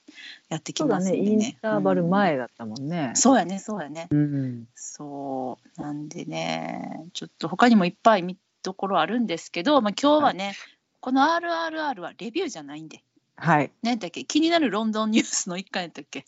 [0.49, 0.83] やってき。
[0.83, 1.45] ますんでね。
[1.45, 3.13] インターバルうん前だったもんね。
[3.15, 4.07] そうやねそうやね。
[4.11, 4.67] うん。
[4.75, 10.55] そうなんでねちょっと他にもいっぱい見どころあるんですけど、まあ、今日はね、
[10.99, 13.03] この「RRR」はレビューじゃないんで
[13.35, 13.71] はい。
[13.81, 16.25] 何だっけ気になるロンドンニュースの一環やったっけ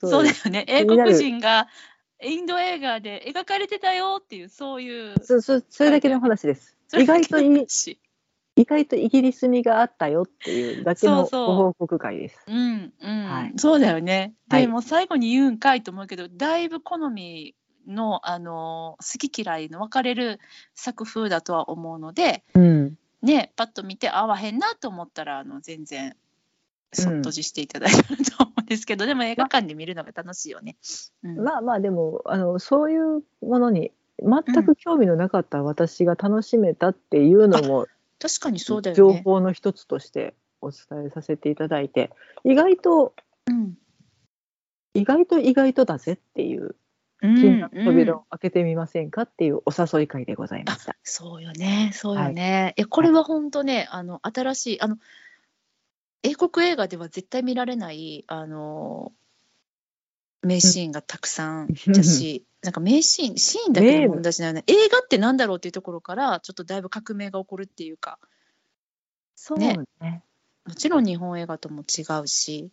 [0.00, 1.68] そうですだよね英国人が
[2.22, 6.76] インド映画で描かれてたよっていうそういうそそそれだけの話です。
[6.94, 7.98] 意外といい話
[8.54, 12.38] 意外とイギリス味があったよっていうだけのご報告会です。
[12.46, 14.34] うんうん、はいそうだよね。
[14.48, 17.54] はいでも最後に言うんかいと思うけど、だいぶ好み
[17.86, 20.38] のあの好き嫌いの分かれる
[20.74, 22.98] 作風だとは思うので、うん。
[23.22, 26.16] ねパッと見て合わへんなと思ったらあの全然
[26.92, 30.76] そっとじしていただいたらと思うんですけど、でも映画館で見るのが楽しいよね。
[31.22, 37.86] うんまあまあでもあのそういうものに全く興味のなかった私が楽しめたっていうのも
[38.22, 39.22] 確かにそうだよ情ね。
[39.24, 42.10] 報の一つとしてお伝えさせていただいて
[42.44, 43.14] 意外と
[43.46, 43.74] うん
[44.94, 46.76] 意外と意外とだぜっていう
[47.22, 50.96] うん金の扉うんを開けてみませんかっていうお誘い会でございました。
[51.02, 52.74] そうよね、そうよね。
[52.76, 54.98] え、これは本当ね、あの新しいあの
[56.22, 59.12] 英国映画では絶対見られないあの
[60.42, 64.64] 名シーンがたくさんだし、なんか名シーンシーンだけの問題じゃないよね。
[64.66, 68.18] 映画ってなんだろうっていうところからちょっとだいぶ革命が起こるっていうか、
[69.34, 70.22] そうねね。
[70.64, 72.70] もちろん日本映画とも違うし、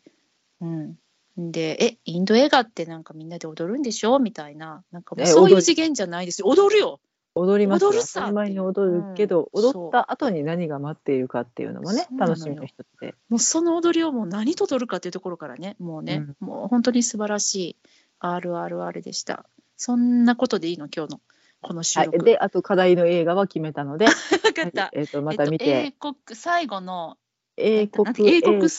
[0.62, 0.98] うん。
[1.38, 4.20] で、え、インド映画ってなんかみんなで踊るんでしょ？
[4.20, 6.48] みたいな、なんかそういう次元じゃないですよ。
[6.48, 7.00] 踊るよ。
[7.36, 7.86] 踊ります。
[7.86, 8.20] るさ。
[8.20, 9.64] 当たり前に踊るけど、うん。
[9.64, 13.16] 踊った後に何が待っているかっていうのもね楽しみの一つで。
[13.30, 17.78] もうその踊りをもう何と取るかっていうところからね、もうね、もう本当に素晴らしい
[18.20, 19.46] RRR でした。
[19.78, 21.22] そんなことでいいの、今日の
[21.62, 22.26] この収はい、録。
[22.26, 24.06] であと課題の映画は決めたので、
[24.44, 24.84] 分かった。
[24.84, 27.18] はいえー、とまた見えて、っと、英国最後の
[27.58, 28.70] 英国英国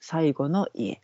[0.00, 1.00] 最後の家。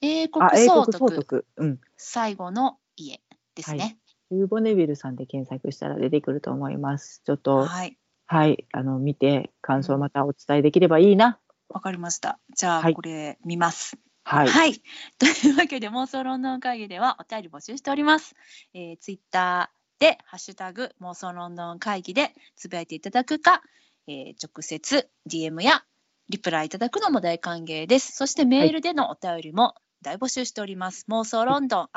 [0.00, 1.14] 英国あ英総国総督。
[1.16, 1.46] 督。
[1.56, 1.80] うん。
[1.96, 3.20] 最後の家
[3.54, 3.98] ですね。
[4.30, 7.96] ユーボネビルさんで検索したら出てくると思いますちょっとはい、
[8.26, 12.38] はいあの見て感想またお伝えできればいいなわかりました。
[12.54, 13.98] じゃあ、はいこれ見ます。
[14.24, 14.80] はい、はい。
[15.18, 18.34] というわけで、妄想論論会議ではお便り募集しております。
[18.72, 23.62] えー、ツイッターで、ハッシュタグ妄想論論会議でつぶやいていただくか、
[24.06, 25.84] えー直接 DM や
[26.28, 28.12] リプライいただくのも大歓迎です。
[28.12, 31.06] そしてメールでのお便りも大募集しております。
[31.08, 31.88] 妄想ロンドン